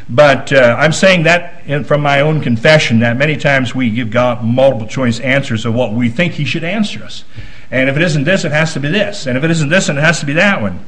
But 0.08 0.52
uh, 0.52 0.76
I'm 0.78 0.92
saying 0.92 1.24
that 1.24 1.66
in, 1.66 1.84
from 1.84 2.00
my 2.00 2.20
own 2.20 2.40
confession 2.40 3.00
that 3.00 3.16
many 3.16 3.36
times 3.36 3.74
we 3.74 3.90
give 3.90 4.10
God 4.10 4.42
multiple 4.42 4.86
choice 4.86 5.20
answers 5.20 5.66
of 5.66 5.74
what 5.74 5.92
we 5.92 6.08
think 6.08 6.34
He 6.34 6.44
should 6.44 6.64
answer 6.64 7.04
us. 7.04 7.24
And 7.70 7.90
if 7.90 7.96
it 7.96 8.02
isn't 8.02 8.24
this, 8.24 8.44
it 8.44 8.52
has 8.52 8.72
to 8.72 8.80
be 8.80 8.88
this. 8.88 9.26
And 9.26 9.36
if 9.36 9.44
it 9.44 9.50
isn't 9.50 9.68
this, 9.68 9.88
then 9.88 9.98
it 9.98 10.00
has 10.00 10.20
to 10.20 10.26
be 10.26 10.32
that 10.34 10.62
one. 10.62 10.84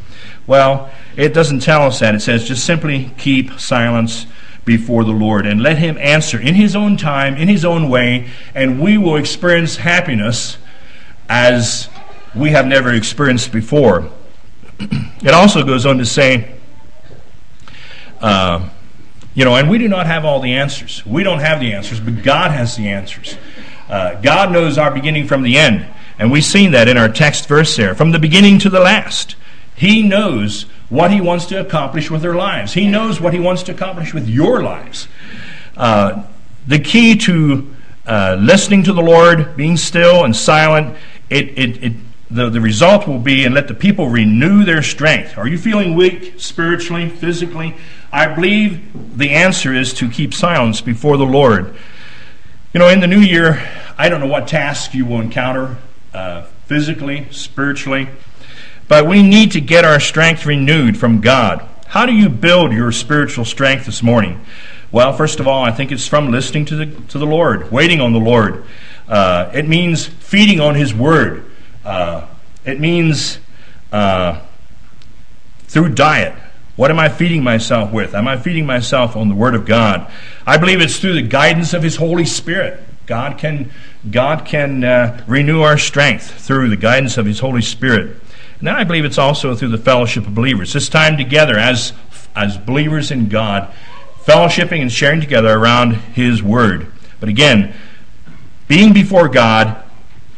Well, 0.46 0.90
it 1.16 1.34
doesn't 1.34 1.60
tell 1.60 1.82
us 1.82 1.98
that. 1.98 2.14
It 2.14 2.20
says 2.20 2.48
just 2.48 2.64
simply 2.64 3.12
keep 3.18 3.60
silence 3.60 4.26
before 4.64 5.04
the 5.04 5.12
Lord 5.12 5.46
and 5.46 5.62
let 5.62 5.76
Him 5.76 5.98
answer 5.98 6.40
in 6.40 6.54
His 6.54 6.74
own 6.74 6.96
time, 6.96 7.36
in 7.36 7.48
His 7.48 7.64
own 7.64 7.90
way, 7.90 8.30
and 8.54 8.80
we 8.80 8.96
will 8.96 9.16
experience 9.16 9.76
happiness 9.76 10.56
as 11.28 11.90
we 12.34 12.50
have 12.50 12.66
never 12.66 12.94
experienced 12.94 13.52
before. 13.52 14.10
it 14.78 15.34
also 15.34 15.62
goes 15.62 15.84
on 15.84 15.98
to 15.98 16.06
say, 16.06 16.54
uh, 18.20 18.68
you 19.34 19.44
know, 19.44 19.54
and 19.54 19.70
we 19.70 19.78
do 19.78 19.88
not 19.88 20.06
have 20.06 20.24
all 20.24 20.40
the 20.40 20.54
answers. 20.54 21.04
We 21.06 21.22
don't 21.22 21.38
have 21.40 21.60
the 21.60 21.72
answers, 21.72 22.00
but 22.00 22.22
God 22.22 22.50
has 22.50 22.76
the 22.76 22.88
answers. 22.88 23.36
Uh, 23.88 24.20
God 24.20 24.52
knows 24.52 24.78
our 24.78 24.90
beginning 24.90 25.26
from 25.26 25.42
the 25.42 25.56
end. 25.56 25.86
And 26.18 26.30
we've 26.30 26.44
seen 26.44 26.72
that 26.72 26.88
in 26.88 26.98
our 26.98 27.08
text 27.08 27.48
verse 27.48 27.76
there. 27.76 27.94
From 27.94 28.10
the 28.10 28.18
beginning 28.18 28.58
to 28.60 28.70
the 28.70 28.80
last, 28.80 29.36
He 29.74 30.02
knows 30.02 30.62
what 30.88 31.10
He 31.10 31.20
wants 31.20 31.46
to 31.46 31.60
accomplish 31.60 32.10
with 32.10 32.22
their 32.22 32.34
lives. 32.34 32.74
He 32.74 32.86
knows 32.88 33.20
what 33.20 33.32
He 33.32 33.40
wants 33.40 33.62
to 33.64 33.72
accomplish 33.72 34.12
with 34.12 34.28
your 34.28 34.62
lives. 34.62 35.08
Uh, 35.76 36.24
the 36.66 36.78
key 36.78 37.16
to 37.16 37.74
uh, 38.06 38.36
listening 38.38 38.82
to 38.82 38.92
the 38.92 39.02
Lord, 39.02 39.56
being 39.56 39.76
still 39.76 40.24
and 40.24 40.34
silent, 40.34 40.96
it, 41.30 41.58
it, 41.58 41.84
it, 41.84 41.92
the, 42.30 42.48
the 42.48 42.60
result 42.60 43.08
will 43.08 43.18
be, 43.18 43.44
and 43.44 43.54
let 43.54 43.68
the 43.68 43.74
people 43.74 44.08
renew 44.08 44.64
their 44.64 44.82
strength. 44.82 45.36
Are 45.36 45.48
you 45.48 45.58
feeling 45.58 45.94
weak 45.94 46.34
spiritually, 46.38 47.08
physically? 47.08 47.76
I 48.12 48.32
believe 48.32 49.18
the 49.18 49.30
answer 49.30 49.74
is 49.74 49.92
to 49.94 50.08
keep 50.08 50.32
silence 50.32 50.80
before 50.80 51.16
the 51.16 51.26
Lord. 51.26 51.74
You 52.72 52.78
know, 52.78 52.88
in 52.88 53.00
the 53.00 53.08
new 53.08 53.18
year, 53.18 53.68
I 53.98 54.08
don't 54.08 54.20
know 54.20 54.26
what 54.26 54.46
tasks 54.46 54.94
you 54.94 55.04
will 55.04 55.20
encounter 55.20 55.76
uh, 56.14 56.42
physically, 56.66 57.26
spiritually. 57.32 58.08
But 58.86 59.06
we 59.06 59.22
need 59.22 59.52
to 59.52 59.60
get 59.60 59.84
our 59.84 60.00
strength 60.00 60.46
renewed 60.46 60.96
from 60.96 61.20
God. 61.20 61.66
How 61.86 62.06
do 62.06 62.12
you 62.12 62.28
build 62.28 62.72
your 62.72 62.92
spiritual 62.92 63.44
strength 63.44 63.86
this 63.86 64.02
morning? 64.02 64.44
Well, 64.92 65.12
first 65.12 65.40
of 65.40 65.48
all, 65.48 65.64
I 65.64 65.72
think 65.72 65.90
it's 65.90 66.06
from 66.06 66.30
listening 66.30 66.64
to 66.66 66.76
the, 66.76 66.86
to 67.08 67.18
the 67.18 67.26
Lord, 67.26 67.72
waiting 67.72 68.00
on 68.00 68.12
the 68.12 68.20
Lord. 68.20 68.64
Uh, 69.08 69.50
it 69.52 69.68
means 69.68 70.06
feeding 70.06 70.60
on 70.60 70.76
His 70.76 70.94
Word. 70.94 71.49
Uh, 71.90 72.24
it 72.64 72.78
means 72.78 73.40
uh, 73.90 74.40
through 75.64 75.88
diet. 75.88 76.32
What 76.76 76.92
am 76.92 77.00
I 77.00 77.08
feeding 77.08 77.42
myself 77.42 77.90
with? 77.92 78.14
Am 78.14 78.28
I 78.28 78.36
feeding 78.36 78.64
myself 78.64 79.16
on 79.16 79.28
the 79.28 79.34
Word 79.34 79.56
of 79.56 79.66
God? 79.66 80.08
I 80.46 80.56
believe 80.56 80.80
it's 80.80 81.00
through 81.00 81.14
the 81.14 81.22
guidance 81.22 81.74
of 81.74 81.82
His 81.82 81.96
Holy 81.96 82.24
Spirit. 82.24 82.80
God 83.06 83.38
can, 83.38 83.72
God 84.08 84.46
can 84.46 84.84
uh, 84.84 85.24
renew 85.26 85.62
our 85.62 85.76
strength 85.76 86.30
through 86.30 86.68
the 86.68 86.76
guidance 86.76 87.18
of 87.18 87.26
His 87.26 87.40
Holy 87.40 87.60
Spirit. 87.60 88.16
And 88.60 88.68
then 88.68 88.76
I 88.76 88.84
believe 88.84 89.04
it's 89.04 89.18
also 89.18 89.56
through 89.56 89.70
the 89.70 89.78
fellowship 89.78 90.28
of 90.28 90.34
believers. 90.34 90.72
This 90.72 90.88
time 90.88 91.16
together 91.16 91.58
as, 91.58 91.92
as 92.36 92.56
believers 92.56 93.10
in 93.10 93.28
God, 93.28 93.74
fellowshipping 94.22 94.80
and 94.80 94.92
sharing 94.92 95.20
together 95.20 95.52
around 95.52 95.94
His 95.96 96.40
Word. 96.40 96.86
But 97.18 97.28
again, 97.28 97.74
being 98.68 98.92
before 98.92 99.28
God 99.28 99.82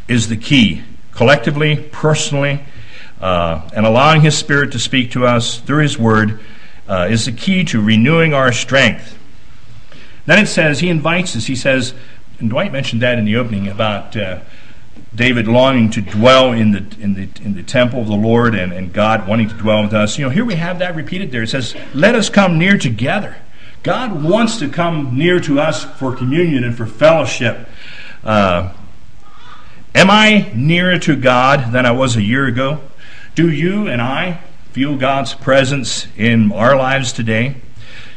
is 0.09 0.29
the 0.29 0.39
key, 0.39 0.83
collectively, 1.23 1.76
personally, 1.93 2.61
uh, 3.21 3.71
and 3.76 3.87
allowing 3.87 4.23
His 4.23 4.37
Spirit 4.37 4.73
to 4.73 4.79
speak 4.81 5.12
to 5.12 5.25
us 5.25 5.61
through 5.61 5.83
His 5.83 5.97
Word 5.97 6.41
uh, 6.88 7.07
is 7.09 7.26
the 7.26 7.31
key 7.31 7.62
to 7.62 7.81
renewing 7.81 8.35
our 8.35 8.50
strength. 8.50 9.17
Then 10.26 10.41
it 10.41 10.49
says, 10.49 10.81
He 10.81 10.88
invites 10.88 11.37
us, 11.37 11.47
He 11.47 11.55
says, 11.55 11.95
and 12.41 12.50
Dwight 12.50 12.73
mentioned 12.73 13.02
that 13.02 13.21
in 13.21 13.25
the 13.25 13.37
opening 13.37 13.69
about 13.69 14.17
uh, 14.17 14.41
David 15.14 15.47
longing 15.47 15.91
to 15.91 16.00
dwell 16.00 16.50
in 16.50 16.73
the 16.73 16.85
in 16.99 17.14
the 17.14 17.29
in 17.45 17.55
the 17.55 17.62
temple 17.62 18.00
of 18.00 18.09
the 18.09 18.17
Lord 18.17 18.57
and, 18.57 18.73
and 18.73 18.93
God 18.93 19.29
wanting 19.29 19.49
to 19.49 19.55
dwell 19.55 19.85
with 19.85 19.95
us. 19.95 20.19
You 20.19 20.25
know, 20.25 20.31
here 20.31 20.45
we 20.45 20.57
have 20.57 20.81
that 20.81 20.97
repeated 20.97 21.31
there. 21.31 21.45
It 21.45 21.50
says, 21.50 21.76
Let 21.95 22.17
us 22.17 22.29
come 22.29 22.59
near 22.59 22.76
together. 22.76 23.37
God 23.85 24.25
wants 24.25 24.59
to 24.59 24.69
come 24.69 25.17
near 25.17 25.38
to 25.38 25.61
us 25.61 25.85
for 25.85 26.17
communion 26.17 26.64
and 26.64 26.76
for 26.76 26.85
fellowship. 26.85 27.69
Uh, 28.25 28.73
am 29.95 30.11
I 30.11 30.51
nearer 30.55 30.99
to 31.01 31.17
God 31.17 31.73
than 31.73 31.87
I 31.87 31.93
was 31.93 32.17
a 32.17 32.23
year 32.23 32.47
ago? 32.47 32.81
Do 33.35 33.51
you 33.51 33.89
and 33.89 34.03
I 34.03 34.41
feel 34.73 34.97
God's 34.97 35.35
presence 35.35 36.07
in 36.17 36.53
our 36.53 36.77
lives 36.77 37.13
today? 37.13 37.57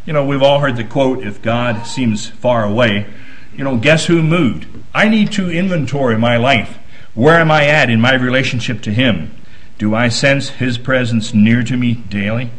You 0.06 0.14
know, 0.14 0.26
we've 0.26 0.44
all 0.44 0.60
heard 0.60 0.78
the 0.78 0.84
quote, 0.84 1.24
if 1.26 1.42
God 1.42 1.86
seems 1.86 2.28
far 2.28 2.64
away, 2.64 3.08
you 3.56 3.64
know, 3.64 3.78
guess 3.78 4.06
who 4.06 4.22
moved? 4.22 4.68
I 4.94 5.10
need 5.10 5.32
to 5.34 5.50
inventory 5.50 6.18
my 6.18 6.38
life. 6.38 6.78
Where 7.14 7.40
am 7.40 7.50
I 7.50 7.66
at 7.66 7.90
in 7.90 8.02
my 8.02 8.14
relationship 8.14 8.82
to 8.84 8.92
Him? 8.92 9.36
Do 9.78 9.96
I 9.96 10.10
sense 10.10 10.50
His 10.50 10.78
presence 10.78 11.34
near 11.34 11.64
to 11.64 11.76
me 11.76 11.94
daily? 11.94 12.52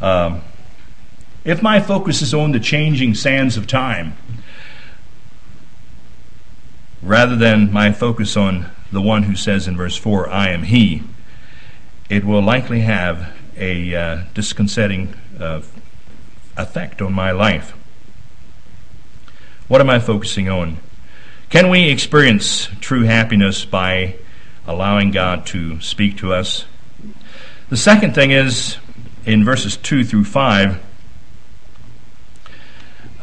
Um, 0.00 0.42
if 1.44 1.62
my 1.62 1.80
focus 1.80 2.20
is 2.22 2.34
on 2.34 2.52
the 2.52 2.60
changing 2.60 3.14
sands 3.14 3.56
of 3.56 3.66
time, 3.66 4.16
rather 7.02 7.36
than 7.36 7.72
my 7.72 7.92
focus 7.92 8.36
on 8.36 8.70
the 8.90 9.02
one 9.02 9.24
who 9.24 9.36
says 9.36 9.68
in 9.68 9.76
verse 9.76 9.96
4, 9.96 10.28
I 10.30 10.48
am 10.50 10.64
He, 10.64 11.02
it 12.08 12.24
will 12.24 12.42
likely 12.42 12.80
have 12.80 13.32
a 13.56 13.94
uh, 13.94 14.24
disconcerting 14.34 15.14
uh, 15.38 15.62
effect 16.56 17.02
on 17.02 17.12
my 17.12 17.30
life. 17.30 17.74
What 19.68 19.80
am 19.80 19.90
I 19.90 19.98
focusing 19.98 20.48
on? 20.48 20.78
Can 21.50 21.70
we 21.70 21.90
experience 21.90 22.68
true 22.80 23.02
happiness 23.02 23.64
by 23.64 24.16
allowing 24.66 25.10
God 25.10 25.46
to 25.46 25.80
speak 25.80 26.16
to 26.18 26.32
us? 26.32 26.64
The 27.68 27.76
second 27.76 28.14
thing 28.14 28.30
is 28.30 28.78
in 29.26 29.44
verses 29.44 29.76
2 29.76 30.04
through 30.04 30.24
5, 30.24 30.80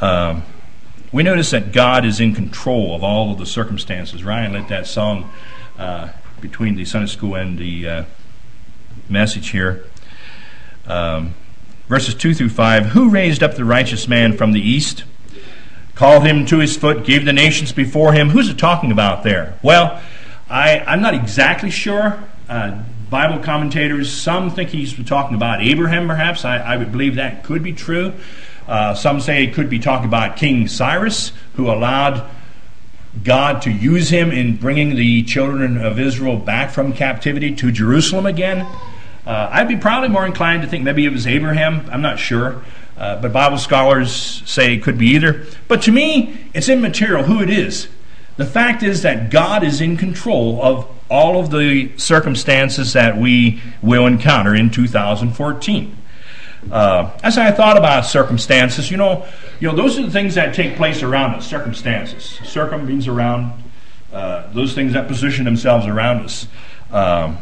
uh, 0.01 0.41
we 1.15 1.23
notice 1.23 1.51
that 1.51 1.71
God 1.71 2.03
is 2.03 2.19
in 2.19 2.35
control 2.35 2.93
of 2.93 3.01
all 3.01 3.31
of 3.31 3.37
the 3.37 3.45
circumstances. 3.45 4.21
Ryan 4.21 4.51
let 4.51 4.67
that 4.67 4.85
song 4.85 5.31
uh, 5.79 6.09
between 6.41 6.75
the 6.75 6.83
Sunday 6.83 7.07
school 7.07 7.35
and 7.35 7.57
the 7.57 7.87
uh, 7.87 8.05
message 9.07 9.51
here. 9.51 9.85
Um, 10.85 11.33
verses 11.87 12.15
2 12.15 12.33
through 12.33 12.49
5 12.49 12.87
Who 12.87 13.09
raised 13.09 13.41
up 13.41 13.55
the 13.55 13.63
righteous 13.63 14.09
man 14.09 14.35
from 14.35 14.51
the 14.51 14.59
east? 14.59 15.05
called 15.93 16.25
him 16.25 16.45
to 16.47 16.59
his 16.59 16.75
foot, 16.75 17.05
gave 17.05 17.23
the 17.23 17.31
nations 17.31 17.71
before 17.71 18.11
him. 18.11 18.31
Who's 18.31 18.49
it 18.49 18.57
talking 18.57 18.91
about 18.91 19.23
there? 19.23 19.57
Well, 19.63 20.01
I, 20.49 20.79
I'm 20.79 21.01
not 21.01 21.13
exactly 21.13 21.69
sure. 21.69 22.21
Uh, 22.49 22.83
Bible 23.09 23.41
commentators, 23.41 24.11
some 24.11 24.51
think 24.51 24.71
he's 24.71 24.93
talking 25.05 25.37
about 25.37 25.61
Abraham, 25.61 26.07
perhaps. 26.07 26.43
I, 26.43 26.57
I 26.57 26.75
would 26.75 26.91
believe 26.91 27.15
that 27.15 27.45
could 27.45 27.63
be 27.63 27.71
true. 27.71 28.11
Uh, 28.67 28.93
some 28.93 29.19
say 29.19 29.43
it 29.43 29.53
could 29.53 29.69
be 29.69 29.79
talking 29.79 30.07
about 30.07 30.37
King 30.37 30.67
Cyrus, 30.67 31.31
who 31.53 31.69
allowed 31.69 32.29
God 33.23 33.61
to 33.63 33.71
use 33.71 34.09
him 34.09 34.31
in 34.31 34.57
bringing 34.57 34.95
the 34.95 35.23
children 35.23 35.77
of 35.77 35.99
Israel 35.99 36.37
back 36.37 36.71
from 36.71 36.93
captivity 36.93 37.55
to 37.55 37.71
Jerusalem 37.71 38.25
again. 38.25 38.61
Uh, 39.25 39.49
I'd 39.51 39.67
be 39.67 39.77
probably 39.77 40.09
more 40.09 40.25
inclined 40.25 40.63
to 40.63 40.67
think 40.67 40.83
maybe 40.83 41.05
it 41.05 41.11
was 41.11 41.25
Abraham. 41.25 41.87
I'm 41.91 42.01
not 42.01 42.19
sure. 42.19 42.63
Uh, 42.97 43.21
but 43.21 43.33
Bible 43.33 43.57
scholars 43.57 44.41
say 44.45 44.73
it 44.73 44.83
could 44.83 44.97
be 44.97 45.07
either. 45.07 45.45
But 45.67 45.81
to 45.83 45.91
me, 45.91 46.49
it's 46.53 46.69
immaterial 46.69 47.23
who 47.23 47.41
it 47.41 47.49
is. 47.49 47.87
The 48.37 48.45
fact 48.45 48.83
is 48.83 49.01
that 49.01 49.31
God 49.31 49.63
is 49.63 49.81
in 49.81 49.97
control 49.97 50.61
of 50.61 50.87
all 51.09 51.39
of 51.39 51.51
the 51.51 51.91
circumstances 51.97 52.93
that 52.93 53.17
we 53.17 53.61
will 53.81 54.05
encounter 54.05 54.55
in 54.55 54.69
2014. 54.69 55.97
Uh, 56.71 57.11
as 57.23 57.37
I 57.37 57.51
thought 57.51 57.77
about 57.77 58.05
circumstances, 58.05 58.89
you 58.89 58.97
know, 58.97 59.25
you 59.59 59.69
know, 59.69 59.75
those 59.75 59.99
are 59.99 60.03
the 60.03 60.11
things 60.11 60.35
that 60.35 60.55
take 60.55 60.75
place 60.75 61.03
around 61.03 61.35
us. 61.35 61.47
Circumstances. 61.47 62.39
Circum 62.43 62.85
means 62.85 63.07
around. 63.07 63.63
Uh, 64.11 64.51
those 64.53 64.73
things 64.73 64.93
that 64.93 65.07
position 65.07 65.45
themselves 65.45 65.85
around 65.85 66.19
us. 66.19 66.47
Um, 66.91 67.37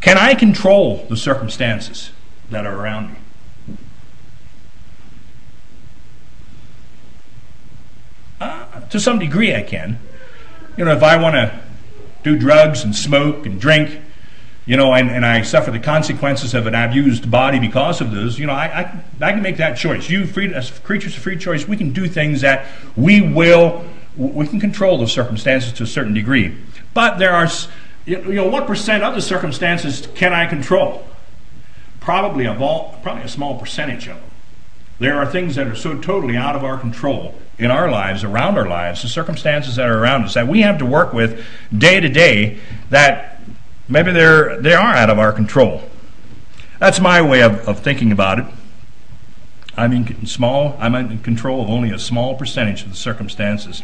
can 0.00 0.18
I 0.18 0.34
control 0.34 1.06
the 1.08 1.16
circumstances 1.16 2.10
that 2.50 2.66
are 2.66 2.74
around 2.74 3.12
me? 3.12 3.76
Uh, 8.40 8.80
to 8.90 8.98
some 8.98 9.18
degree, 9.18 9.54
I 9.54 9.62
can. 9.62 9.98
You 10.76 10.84
know, 10.84 10.92
if 10.92 11.02
I 11.02 11.16
want 11.16 11.34
to 11.34 11.60
do 12.22 12.36
drugs 12.38 12.82
and 12.82 12.94
smoke 12.96 13.46
and 13.46 13.60
drink, 13.60 14.00
you 14.66 14.76
know, 14.76 14.94
and, 14.94 15.10
and 15.10 15.26
I 15.26 15.42
suffer 15.42 15.70
the 15.70 15.78
consequences 15.78 16.54
of 16.54 16.66
an 16.66 16.74
abused 16.74 17.30
body 17.30 17.58
because 17.58 18.00
of 18.00 18.12
this, 18.12 18.38
you 18.38 18.46
know, 18.46 18.54
I, 18.54 18.64
I, 19.20 19.26
I 19.26 19.32
can 19.32 19.42
make 19.42 19.58
that 19.58 19.76
choice. 19.76 20.08
You, 20.08 20.26
free, 20.26 20.52
as 20.54 20.70
creatures 20.80 21.16
of 21.16 21.22
free 21.22 21.36
choice, 21.36 21.68
we 21.68 21.76
can 21.76 21.92
do 21.92 22.08
things 22.08 22.40
that 22.40 22.66
we 22.96 23.20
will, 23.20 23.84
we 24.16 24.46
can 24.46 24.60
control 24.60 24.96
those 24.96 25.12
circumstances 25.12 25.72
to 25.74 25.82
a 25.82 25.86
certain 25.86 26.14
degree. 26.14 26.56
But 26.94 27.18
there 27.18 27.32
are, 27.32 27.48
you 28.06 28.18
know, 28.22 28.48
what 28.48 28.66
percent 28.66 29.02
of 29.02 29.14
the 29.14 29.22
circumstances 29.22 30.08
can 30.14 30.32
I 30.32 30.46
control? 30.46 31.06
Probably 32.00 32.46
a, 32.46 32.54
vol, 32.54 32.98
probably 33.02 33.24
a 33.24 33.28
small 33.28 33.58
percentage 33.58 34.08
of 34.08 34.16
them. 34.16 34.30
There 34.98 35.18
are 35.18 35.26
things 35.26 35.56
that 35.56 35.66
are 35.66 35.74
so 35.74 35.98
totally 35.98 36.36
out 36.36 36.56
of 36.56 36.64
our 36.64 36.78
control 36.78 37.34
in 37.58 37.70
our 37.70 37.90
lives, 37.90 38.24
around 38.24 38.56
our 38.56 38.68
lives, 38.68 39.02
the 39.02 39.08
circumstances 39.08 39.76
that 39.76 39.88
are 39.88 39.98
around 39.98 40.24
us 40.24 40.34
that 40.34 40.48
we 40.48 40.62
have 40.62 40.78
to 40.78 40.86
work 40.86 41.12
with 41.12 41.44
day 41.76 42.00
to 42.00 42.08
day 42.08 42.60
that 42.90 43.40
maybe 43.88 44.12
they're, 44.12 44.60
they 44.60 44.74
are 44.74 44.94
out 44.94 45.10
of 45.10 45.18
our 45.18 45.32
control. 45.32 45.82
That's 46.78 47.00
my 47.00 47.22
way 47.22 47.42
of, 47.42 47.68
of 47.68 47.80
thinking 47.80 48.12
about 48.12 48.38
it. 48.38 48.46
I'm 49.76 49.92
in 49.92 50.26
small. 50.26 50.76
I'm 50.78 50.94
in 50.94 51.18
control 51.18 51.62
of 51.62 51.68
only 51.68 51.90
a 51.90 51.98
small 51.98 52.36
percentage 52.36 52.82
of 52.82 52.90
the 52.90 52.96
circumstances. 52.96 53.82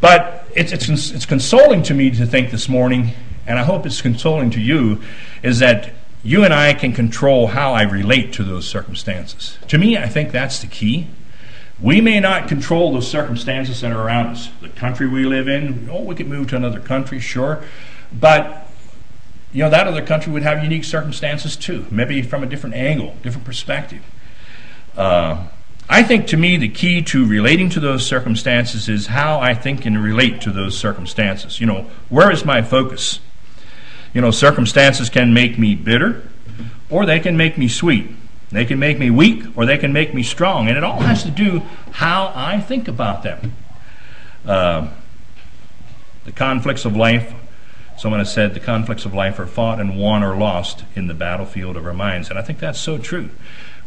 But 0.00 0.46
it's, 0.56 0.72
it's, 0.72 0.88
it's 1.10 1.26
consoling 1.26 1.82
to 1.84 1.94
me 1.94 2.10
to 2.12 2.26
think 2.26 2.50
this 2.50 2.68
morning, 2.68 3.10
and 3.46 3.58
I 3.58 3.64
hope 3.64 3.86
it's 3.86 4.00
consoling 4.00 4.50
to 4.50 4.60
you, 4.60 5.02
is 5.42 5.58
that 5.58 5.92
you 6.22 6.44
and 6.44 6.52
I 6.52 6.74
can 6.74 6.92
control 6.92 7.48
how 7.48 7.72
I 7.72 7.82
relate 7.82 8.32
to 8.34 8.44
those 8.44 8.68
circumstances. 8.68 9.58
To 9.68 9.78
me, 9.78 9.96
I 9.96 10.08
think 10.08 10.32
that's 10.32 10.60
the 10.60 10.66
key. 10.66 11.08
We 11.82 12.00
may 12.00 12.20
not 12.20 12.48
control 12.48 12.92
the 12.92 13.02
circumstances 13.02 13.80
that 13.80 13.92
are 13.92 14.02
around 14.02 14.28
us. 14.28 14.50
The 14.60 14.68
country 14.68 15.08
we 15.08 15.24
live 15.24 15.48
in, 15.48 15.88
oh, 15.90 16.02
we 16.02 16.14
could 16.14 16.28
move 16.28 16.48
to 16.50 16.56
another 16.56 16.80
country, 16.80 17.20
sure. 17.20 17.64
But, 18.12 18.68
you 19.52 19.62
know, 19.62 19.70
that 19.70 19.86
other 19.86 20.04
country 20.04 20.32
would 20.32 20.42
have 20.42 20.62
unique 20.62 20.84
circumstances 20.84 21.56
too, 21.56 21.86
maybe 21.90 22.20
from 22.22 22.42
a 22.42 22.46
different 22.46 22.74
angle, 22.74 23.16
different 23.22 23.46
perspective. 23.46 24.02
Uh, 24.96 25.46
I 25.88 26.02
think 26.02 26.26
to 26.28 26.36
me 26.36 26.56
the 26.56 26.68
key 26.68 27.02
to 27.02 27.26
relating 27.26 27.70
to 27.70 27.80
those 27.80 28.06
circumstances 28.06 28.88
is 28.88 29.08
how 29.08 29.40
I 29.40 29.54
think 29.54 29.86
and 29.86 30.00
relate 30.02 30.40
to 30.42 30.50
those 30.50 30.78
circumstances. 30.78 31.60
You 31.60 31.66
know, 31.66 31.90
where 32.08 32.30
is 32.30 32.44
my 32.44 32.62
focus? 32.62 33.20
You 34.12 34.20
know, 34.20 34.30
circumstances 34.30 35.08
can 35.08 35.32
make 35.32 35.58
me 35.58 35.74
bitter 35.74 36.28
or 36.90 37.06
they 37.06 37.20
can 37.20 37.36
make 37.36 37.56
me 37.56 37.68
sweet. 37.68 38.10
They 38.50 38.64
can 38.64 38.78
make 38.78 38.98
me 38.98 39.10
weak 39.10 39.44
or 39.56 39.64
they 39.64 39.78
can 39.78 39.92
make 39.92 40.12
me 40.12 40.22
strong. 40.22 40.68
And 40.68 40.76
it 40.76 40.84
all 40.84 41.00
has 41.00 41.22
to 41.22 41.30
do 41.30 41.60
how 41.92 42.32
I 42.34 42.60
think 42.60 42.88
about 42.88 43.22
them. 43.22 43.54
Uh, 44.44 44.88
the 46.24 46.32
conflicts 46.32 46.84
of 46.84 46.96
life, 46.96 47.32
someone 47.96 48.20
has 48.20 48.32
said, 48.32 48.54
the 48.54 48.60
conflicts 48.60 49.04
of 49.04 49.14
life 49.14 49.38
are 49.38 49.46
fought 49.46 49.80
and 49.80 49.98
won 49.98 50.22
or 50.22 50.36
lost 50.36 50.84
in 50.96 51.06
the 51.06 51.14
battlefield 51.14 51.76
of 51.76 51.86
our 51.86 51.94
minds. 51.94 52.28
And 52.28 52.38
I 52.38 52.42
think 52.42 52.58
that's 52.58 52.80
so 52.80 52.98
true. 52.98 53.30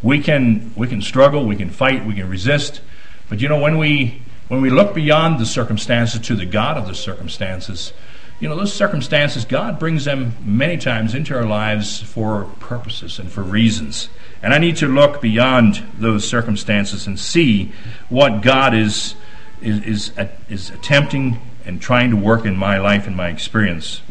We 0.02 0.20
can, 0.20 0.74
we 0.76 0.88
can 0.88 1.02
struggle, 1.02 1.46
we 1.46 1.56
can 1.56 1.70
fight, 1.70 2.06
we 2.06 2.16
can 2.16 2.30
resist. 2.30 2.82
But 3.30 3.42
you 3.42 3.50
know, 3.50 3.60
when 3.60 3.78
we, 3.78 4.22
when 4.48 4.62
we 4.62 4.70
look 4.70 4.94
beyond 4.94 5.40
the 5.40 5.46
circumstances 5.46 6.22
to 6.22 6.36
the 6.36 6.46
God 6.46 6.78
of 6.78 6.88
the 6.88 6.96
circumstances, 6.96 7.94
you 8.40 8.50
know, 8.50 8.56
those 8.56 8.74
circumstances, 8.74 9.46
God 9.46 9.80
brings 9.80 10.06
them 10.06 10.36
many 10.44 10.78
times 10.78 11.16
into 11.16 11.36
our 11.36 11.46
lives 11.46 12.02
for 12.02 12.46
purposes 12.60 13.20
and 13.20 13.32
for 13.32 13.42
reasons. 13.42 14.10
And 14.44 14.54
I 14.54 14.58
need 14.58 14.76
to 14.78 14.88
look 14.88 15.22
beyond 15.22 15.82
those 15.98 16.28
circumstances 16.28 17.08
and 17.08 17.18
see 17.18 17.72
what 18.10 18.42
God 18.42 18.76
is, 18.76 19.16
is, 19.62 19.80
is, 20.12 20.12
is 20.50 20.70
attempting 20.70 21.40
and 21.66 21.82
trying 21.82 22.12
to 22.12 22.18
work 22.18 22.46
in 22.46 22.58
my 22.58 22.78
life 22.78 23.08
and 23.08 23.16
my 23.16 23.30
experience. 23.30 24.02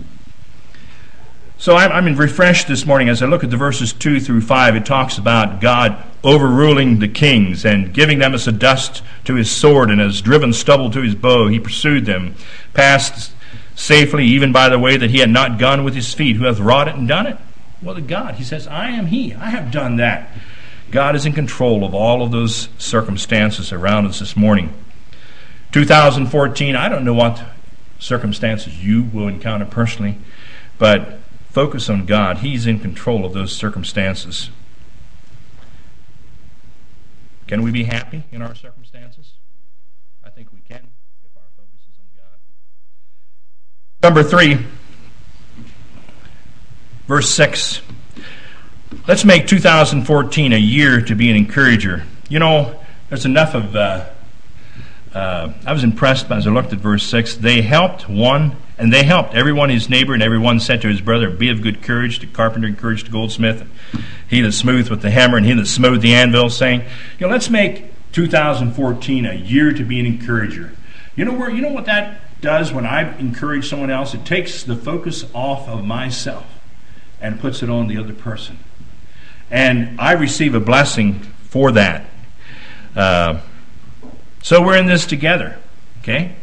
So 1.59 1.77
I'm, 1.77 1.93
I'm 1.93 2.17
refreshed 2.17 2.67
this 2.67 2.87
morning 2.87 3.11
as 3.11 3.23
I 3.23 3.27
look 3.27 3.45
at 3.45 3.51
the 3.51 3.59
verses 3.59 3.93
2 3.93 4.21
through 4.21 4.41
5. 4.41 4.75
It 4.75 4.87
talks 4.87 5.19
about 5.19 5.61
God 5.61 6.03
overruling 6.25 6.99
the 6.99 7.09
kings 7.09 7.67
and 7.67 7.93
giving 7.93 8.19
them 8.19 8.33
as 8.33 8.49
a 8.49 8.53
dust 8.53 9.03
to 9.25 9.35
his 9.35 9.51
sword 9.51 9.91
and 9.91 10.01
as 10.01 10.23
driven 10.23 10.55
stubble 10.55 10.91
to 10.93 11.03
his 11.03 11.15
bow. 11.15 11.49
He 11.49 11.61
pursued 11.61 12.07
them, 12.07 12.35
passed 12.73 13.33
safely, 13.75 14.25
even 14.25 14.51
by 14.51 14.71
the 14.71 14.79
way 14.79 14.97
that 14.97 15.11
he 15.11 15.19
had 15.19 15.31
not 15.31 15.59
gone 15.59 15.85
with 15.85 15.95
his 15.95 16.15
feet. 16.15 16.37
Who 16.37 16.45
hath 16.45 16.59
wrought 16.59 16.89
it 16.89 16.95
and 16.95 17.07
done 17.07 17.27
it? 17.27 17.37
Well, 17.83 17.95
the 17.95 18.01
God. 18.01 18.37
He 18.37 18.45
says, 18.45 18.67
I 18.67 18.91
am 18.91 19.07
He. 19.07 19.35
I 19.35 19.51
have 19.51 19.73
done 19.73 19.97
that. 19.97 20.31
God 20.91 21.17
is 21.17 21.27
in 21.27 21.33
control 21.33 21.85
of 21.85 21.95
all 21.95 22.23
of 22.23 22.31
those 22.31 22.69
circumstances 22.79 23.73
around 23.73 24.07
us 24.07 24.21
this 24.21 24.37
morning. 24.37 24.73
2014, 25.73 26.77
I 26.77 26.89
don't 26.89 27.05
know 27.05 27.15
what 27.15 27.43
circumstances 27.99 28.85
you 28.85 29.05
will 29.05 29.27
encounter 29.27 29.65
personally, 29.65 30.19
but 30.79 31.19
focus 31.51 31.89
on 31.89 32.05
God. 32.05 32.39
He's 32.39 32.67
in 32.67 32.79
control 32.79 33.25
of 33.25 33.33
those 33.33 33.53
circumstances. 33.53 34.51
Can 37.47 37.63
we 37.63 37.71
be 37.71 37.85
happy 37.85 38.25
in 38.31 38.43
our 38.43 38.55
circumstances? 38.55 39.33
I 40.23 40.31
think 40.31 40.53
we 40.53 40.61
can 40.61 40.89
if 41.25 41.37
our 41.37 41.43
focus 41.57 41.81
is 41.91 41.99
on 41.99 42.07
God. 42.17 42.39
Number 44.03 44.23
three, 44.23 44.67
Verse 47.13 47.29
6. 47.29 47.83
Let's 49.07 49.23
make 49.23 49.47
2014 49.47 50.55
a 50.55 50.57
year 50.57 51.03
to 51.03 51.15
be 51.15 51.29
an 51.29 51.37
encourager. 51.37 52.05
You 52.31 52.39
know, 52.39 52.81
there's 53.11 53.27
enough 53.27 53.55
of. 53.55 53.77
Uh, 53.77 54.07
uh, 55.13 55.53
I 55.67 55.75
was 55.75 55.85
impressed 55.85 56.31
as 56.31 56.47
I 56.47 56.51
looked 56.51 56.73
at 56.73 56.79
verse 56.79 57.05
6. 57.05 57.37
They 57.37 57.61
helped 57.61 58.09
one, 58.09 58.57
and 58.79 58.91
they 58.91 59.03
helped 59.03 59.35
everyone 59.35 59.69
his 59.69 59.91
neighbor, 59.91 60.15
and 60.15 60.23
everyone 60.23 60.59
said 60.59 60.81
to 60.81 60.89
his 60.89 61.03
brother, 61.03 61.29
Be 61.29 61.51
of 61.51 61.61
good 61.61 61.83
courage. 61.83 62.21
The 62.21 62.29
carpenter 62.29 62.67
encouraged 62.67 63.09
the 63.09 63.11
goldsmith, 63.11 63.69
he 64.27 64.41
that 64.41 64.53
smooth 64.53 64.89
with 64.89 65.03
the 65.03 65.11
hammer, 65.11 65.37
and 65.37 65.45
he 65.45 65.53
that 65.53 65.67
smote 65.67 66.01
the 66.01 66.15
anvil, 66.15 66.49
saying, 66.49 66.81
You 67.19 67.27
know, 67.27 67.29
let's 67.31 67.51
make 67.51 67.93
2014 68.13 69.27
a 69.27 69.35
year 69.35 69.71
to 69.71 69.85
be 69.85 70.01
an 70.01 70.07
encourager. 70.07 70.73
You 71.15 71.27
know 71.27 71.35
where 71.35 71.51
you 71.51 71.61
know 71.61 71.75
what 71.75 71.85
that 71.85 72.41
does 72.41 72.73
when 72.73 72.87
I 72.87 73.19
encourage 73.19 73.69
someone 73.69 73.91
else? 73.91 74.15
It 74.15 74.25
takes 74.25 74.63
the 74.63 74.77
focus 74.77 75.27
off 75.35 75.69
of 75.69 75.85
myself 75.85 76.47
and 77.23 77.41
puts 77.41 77.63
it 77.63 77.71
on 77.71 77.87
the 77.87 77.97
other 77.97 78.13
person. 78.13 78.59
And 79.51 79.99
I 80.01 80.13
receive 80.13 80.55
a 80.55 80.61
blessing 80.61 81.21
for 81.45 81.73
that. 81.73 82.07
Uh, 82.95 83.41
so 84.43 84.61
we're 84.61 84.77
in 84.77 84.87
this 84.87 85.07
together, 85.07 85.57
okay? 86.01 86.35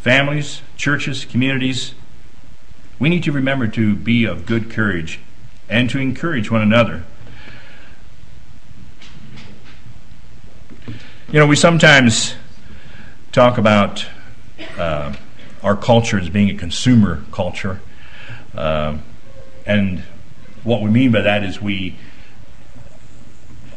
Families, 0.00 0.60
churches, 0.76 1.24
communities. 1.24 1.94
We 2.98 3.08
need 3.08 3.22
to 3.24 3.32
remember 3.32 3.68
to 3.68 3.94
be 3.94 4.24
of 4.24 4.44
good 4.44 4.70
courage 4.70 5.20
and 5.68 5.88
to 5.90 5.98
encourage 5.98 6.50
one 6.50 6.62
another. 6.62 7.04
You 11.28 11.38
know, 11.38 11.46
we 11.46 11.54
sometimes 11.54 12.34
talk 13.30 13.56
about 13.56 14.04
uh, 14.76 15.14
our 15.62 15.76
culture 15.76 16.18
as 16.18 16.28
being 16.28 16.50
a 16.50 16.56
consumer 16.56 17.22
culture. 17.30 17.80
Uh, 18.52 18.98
and 19.70 20.00
what 20.64 20.82
we 20.82 20.90
mean 20.90 21.12
by 21.12 21.20
that 21.20 21.44
is 21.44 21.60
we, 21.62 21.96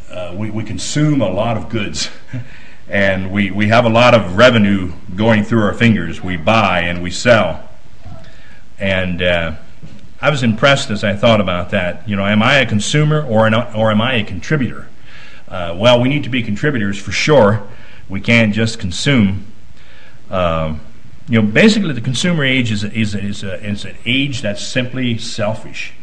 uh, 0.09 0.33
we, 0.35 0.49
we 0.49 0.63
consume 0.63 1.21
a 1.21 1.29
lot 1.29 1.55
of 1.55 1.69
goods. 1.69 2.09
and 2.89 3.31
we, 3.31 3.51
we 3.51 3.67
have 3.67 3.85
a 3.85 3.89
lot 3.89 4.15
of 4.15 4.35
revenue 4.35 4.91
going 5.15 5.43
through 5.43 5.61
our 5.61 5.73
fingers. 5.73 6.19
We 6.19 6.35
buy 6.35 6.81
and 6.81 7.03
we 7.03 7.11
sell. 7.11 7.69
And 8.79 9.21
uh, 9.21 9.55
I 10.19 10.31
was 10.31 10.41
impressed 10.41 10.89
as 10.89 11.03
I 11.03 11.15
thought 11.15 11.39
about 11.39 11.69
that. 11.69 12.09
You 12.09 12.15
know, 12.15 12.25
am 12.25 12.41
I 12.41 12.55
a 12.55 12.65
consumer 12.65 13.23
or, 13.23 13.45
an, 13.45 13.53
or 13.53 13.91
am 13.91 14.01
I 14.01 14.15
a 14.15 14.23
contributor? 14.23 14.89
Uh, 15.47 15.75
well, 15.77 16.01
we 16.01 16.09
need 16.09 16.23
to 16.23 16.29
be 16.29 16.41
contributors 16.41 16.99
for 16.99 17.11
sure. 17.11 17.61
We 18.09 18.19
can't 18.19 18.51
just 18.51 18.79
consume. 18.79 19.45
Um, 20.31 20.81
you 21.29 21.41
know, 21.41 21.47
basically 21.47 21.93
the 21.93 22.01
consumer 22.01 22.43
age 22.43 22.71
is, 22.71 22.83
is, 22.83 23.15
is, 23.15 23.43
a, 23.43 23.65
is 23.65 23.85
an 23.85 23.95
age 24.05 24.41
that's 24.41 24.61
simply 24.61 25.17
selfish. 25.17 25.93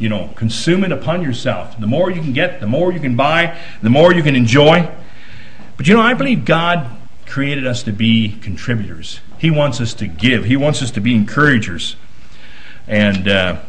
you 0.00 0.08
know, 0.08 0.30
consume 0.34 0.82
it 0.82 0.90
upon 0.90 1.22
yourself. 1.22 1.78
The 1.78 1.86
more 1.86 2.10
you 2.10 2.22
can 2.22 2.32
get, 2.32 2.58
the 2.58 2.66
more 2.66 2.90
you 2.90 2.98
can 2.98 3.16
buy, 3.16 3.56
the 3.82 3.90
more 3.90 4.14
you 4.14 4.22
can 4.22 4.34
enjoy. 4.34 4.90
But 5.76 5.86
you 5.86 5.94
know, 5.94 6.00
I 6.00 6.14
believe 6.14 6.46
God 6.46 6.96
created 7.26 7.66
us 7.66 7.82
to 7.84 7.92
be 7.92 8.38
contributors. 8.40 9.20
He 9.38 9.50
wants 9.50 9.80
us 9.80 9.92
to 9.94 10.06
give. 10.06 10.46
He 10.46 10.56
wants 10.56 10.82
us 10.82 10.90
to 10.92 11.00
be 11.00 11.14
encouragers. 11.14 11.96
And 12.88 13.28
uh, 13.28 13.60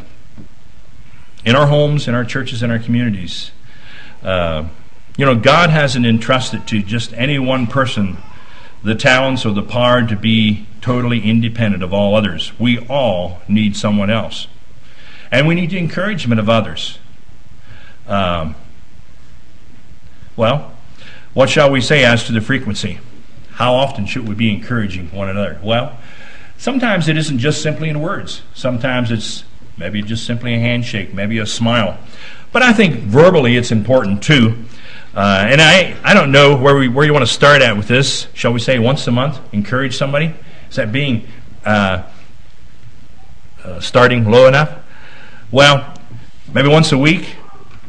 in 1.45 1.55
our 1.55 1.67
homes, 1.67 2.07
in 2.07 2.15
our 2.15 2.23
churches, 2.23 2.63
in 2.63 2.71
our 2.71 2.79
communities, 2.79 3.51
uh, 4.23 4.67
you 5.17 5.25
know, 5.25 5.35
God 5.35 5.69
hasn't 5.69 6.05
entrusted 6.05 6.65
to 6.67 6.81
just 6.81 7.13
any 7.13 7.39
one 7.39 7.67
person 7.67 8.17
the 8.83 8.95
talents 8.95 9.45
or 9.45 9.53
the 9.53 9.61
power 9.61 10.05
to 10.07 10.15
be 10.15 10.65
totally 10.81 11.21
independent 11.21 11.83
of 11.83 11.93
all 11.93 12.15
others. 12.15 12.51
We 12.59 12.79
all 12.87 13.41
need 13.47 13.75
someone 13.75 14.09
else. 14.09 14.47
And 15.31 15.47
we 15.47 15.55
need 15.55 15.69
the 15.69 15.77
encouragement 15.77 16.39
of 16.39 16.49
others. 16.49 16.99
Um, 18.07 18.55
well, 20.35 20.73
what 21.33 21.49
shall 21.49 21.71
we 21.71 21.81
say 21.81 22.03
as 22.03 22.25
to 22.25 22.33
the 22.33 22.41
frequency? 22.41 22.99
How 23.51 23.75
often 23.75 24.05
should 24.05 24.27
we 24.27 24.35
be 24.35 24.51
encouraging 24.51 25.11
one 25.11 25.29
another? 25.29 25.59
Well, 25.63 25.97
sometimes 26.57 27.07
it 27.07 27.17
isn't 27.17 27.39
just 27.39 27.61
simply 27.61 27.89
in 27.89 28.01
words. 28.01 28.41
Sometimes 28.53 29.11
it's 29.11 29.43
maybe 29.77 30.01
just 30.01 30.25
simply 30.25 30.55
a 30.55 30.59
handshake, 30.59 31.13
maybe 31.13 31.37
a 31.37 31.45
smile. 31.45 31.97
But 32.51 32.63
I 32.63 32.73
think 32.73 32.95
verbally 32.95 33.55
it's 33.55 33.71
important 33.71 34.23
too. 34.23 34.65
Uh, 35.13 35.45
and 35.49 35.61
I, 35.61 35.97
I 36.03 36.13
don't 36.13 36.31
know 36.31 36.55
where, 36.55 36.75
we, 36.77 36.87
where 36.87 37.05
you 37.05 37.11
want 37.11 37.25
to 37.25 37.31
start 37.31 37.61
at 37.61 37.75
with 37.75 37.87
this. 37.87 38.27
Shall 38.33 38.53
we 38.53 38.61
say 38.61 38.79
once 38.79 39.05
a 39.07 39.11
month? 39.11 39.39
Encourage 39.53 39.97
somebody? 39.97 40.33
Is 40.69 40.77
that 40.77 40.93
being 40.93 41.27
uh, 41.65 42.03
uh, 43.63 43.79
starting 43.81 44.29
low 44.29 44.47
enough? 44.47 44.79
Well, 45.51 45.93
maybe 46.53 46.69
once 46.69 46.93
a 46.93 46.97
week, 46.97 47.35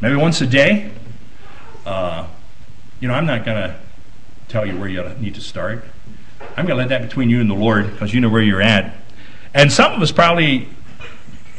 maybe 0.00 0.16
once 0.16 0.40
a 0.40 0.46
day. 0.48 0.90
Uh, 1.86 2.26
you 2.98 3.06
know, 3.06 3.14
I'm 3.14 3.26
not 3.26 3.44
going 3.44 3.56
to 3.56 3.76
tell 4.48 4.66
you 4.66 4.76
where 4.76 4.88
you 4.88 5.08
need 5.20 5.36
to 5.36 5.40
start. 5.40 5.84
I'm 6.56 6.66
going 6.66 6.76
to 6.76 6.84
let 6.84 6.88
that 6.88 7.02
between 7.02 7.30
you 7.30 7.40
and 7.40 7.48
the 7.48 7.54
Lord 7.54 7.92
because 7.92 8.12
you 8.12 8.20
know 8.20 8.30
where 8.30 8.42
you're 8.42 8.62
at. 8.62 8.96
And 9.54 9.70
some 9.72 9.92
of 9.92 10.02
us 10.02 10.10
probably, 10.10 10.68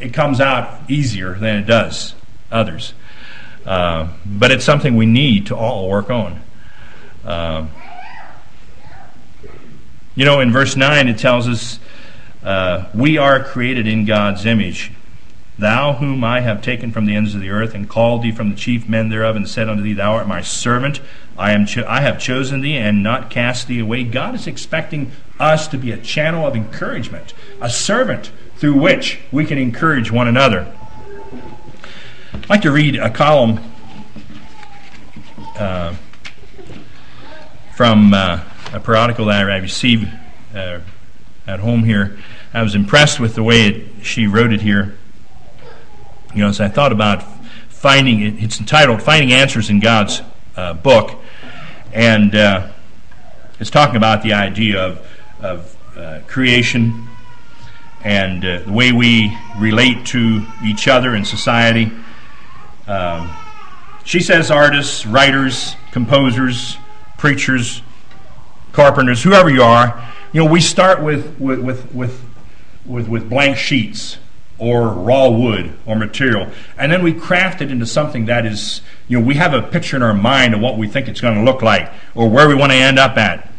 it 0.02 0.14
comes 0.14 0.42
out 0.42 0.92
easier 0.92 1.36
than 1.36 1.58
it 1.58 1.68
does 1.68 2.16
others. 2.52 2.94
Uh, 3.66 4.10
but 4.26 4.52
it's 4.52 4.66
something 4.66 4.96
we 4.96 5.06
need 5.06 5.48
to 5.48 5.56
all 5.56 5.90
work 5.90 6.10
on. 6.10 6.42
Uh, 7.24 7.68
you 10.16 10.26
know, 10.26 10.40
in 10.42 10.52
verse 10.52 10.76
9, 10.76 11.08
it 11.08 11.18
tells 11.18 11.48
us, 11.48 11.80
uh, 12.44 12.86
We 12.94 13.18
are 13.18 13.44
created 13.44 13.88
in 13.88 14.06
God's 14.06 14.46
image. 14.46 14.92
Thou, 15.58 15.94
whom 15.94 16.24
I 16.24 16.42
have 16.42 16.62
taken 16.62 16.92
from 16.92 17.06
the 17.06 17.16
ends 17.16 17.36
of 17.36 17.42
the 17.42 17.50
earth, 17.50 17.74
and 17.74 17.88
called 17.88 18.24
thee 18.24 18.32
from 18.32 18.50
the 18.50 18.56
chief 18.56 18.90
men 18.90 19.10
thereof, 19.10 19.36
and 19.36 19.48
said 19.48 19.70
unto 19.70 19.84
thee, 19.84 19.94
Thou 19.94 20.14
art 20.14 20.28
my 20.28 20.42
servant. 20.42 21.00
I, 21.38 21.52
am 21.52 21.66
cho- 21.66 21.86
I 21.88 22.02
have 22.02 22.20
chosen 22.20 22.62
thee, 22.62 22.76
and 22.76 23.02
not 23.02 23.30
cast 23.30 23.68
thee 23.68 23.80
away. 23.80 24.04
God 24.04 24.36
is 24.36 24.48
expecting 24.48 25.12
us 25.40 25.68
to 25.70 25.78
be 25.78 25.92
a 25.92 25.98
channel 25.98 26.46
of 26.46 26.56
encouragement, 26.56 27.34
a 27.62 27.70
servant 27.70 28.32
through 28.58 28.80
which 28.80 29.20
we 29.32 29.46
can 29.46 29.58
encourage 29.58 30.12
one 30.12 30.28
another. 30.28 30.72
I'd 32.44 32.50
like 32.50 32.62
to 32.64 32.72
read 32.72 32.98
a 32.98 33.10
column 33.10 33.58
uh, 35.58 35.96
from 37.74 38.14
uh, 38.14 38.44
a 38.74 38.82
periodical 38.82 39.28
that 39.28 39.50
I 39.50 39.56
received 39.60 40.12
uh, 40.54 40.82
at 41.48 41.62
home 41.62 41.86
here. 41.86 42.20
I 42.54 42.62
was 42.62 42.76
impressed 42.76 43.22
with 43.22 43.36
the 43.36 43.44
way 43.44 43.68
it, 43.68 44.06
she 44.06 44.28
wrote 44.28 44.52
it 44.52 44.60
here. 44.60 44.98
You 46.36 46.42
know, 46.42 46.50
as 46.50 46.60
I 46.60 46.68
thought 46.68 46.92
about 46.92 47.24
finding 47.70 48.20
it, 48.20 48.44
it's 48.44 48.60
entitled 48.60 49.02
"Finding 49.02 49.32
Answers 49.32 49.70
in 49.70 49.80
God's 49.80 50.22
uh, 50.58 50.74
Book," 50.74 51.22
and 51.94 52.36
uh, 52.36 52.68
it's 53.58 53.70
talking 53.70 53.96
about 53.96 54.22
the 54.22 54.34
idea 54.34 54.86
of 54.86 55.08
of 55.40 55.78
uh, 55.96 56.20
creation 56.28 57.08
and 58.04 58.44
the 58.44 58.66
way 58.68 58.92
we 58.92 59.34
relate 59.58 60.06
to 60.08 60.46
each 60.62 60.90
other 60.90 61.16
in 61.16 61.24
society 61.24 61.90
um, 62.88 63.34
she 64.04 64.20
says 64.20 64.52
artists, 64.52 65.06
writers, 65.06 65.76
composers, 65.92 66.78
preachers, 67.18 67.82
carpenters, 68.74 69.24
whoever 69.24 69.50
you 69.50 69.64
are, 69.64 70.12
you 70.34 70.44
know, 70.44 70.50
we 70.50 70.60
start 70.60 71.02
with, 71.02 71.40
with, 71.40 71.60
with, 71.60 71.94
with, 71.94 72.22
with, 72.86 73.08
with 73.08 73.30
blank 73.30 73.58
sheets 73.58 74.18
or 74.58 74.90
raw 74.90 75.30
wood 75.30 75.74
or 75.86 75.96
material, 75.96 76.50
and 76.78 76.92
then 76.92 77.04
we 77.04 77.14
craft 77.14 77.62
it 77.62 77.72
into 77.72 77.86
something 77.86 78.26
that 78.26 78.46
is, 78.46 78.82
you 79.08 79.20
know, 79.20 79.26
we 79.26 79.36
have 79.36 79.54
a 79.54 79.62
picture 79.62 79.96
in 79.96 80.04
our 80.04 80.14
mind 80.14 80.54
of 80.54 80.60
what 80.60 80.78
we 80.78 80.88
think 80.88 81.08
it's 81.08 81.22
going 81.22 81.36
to 81.36 81.44
look 81.44 81.62
like 81.62 81.92
or 82.16 82.30
where 82.30 82.48
we 82.48 82.56
want 82.56 82.72
to 82.72 82.78
end 82.78 83.00
up 83.00 83.18
at 83.18 83.53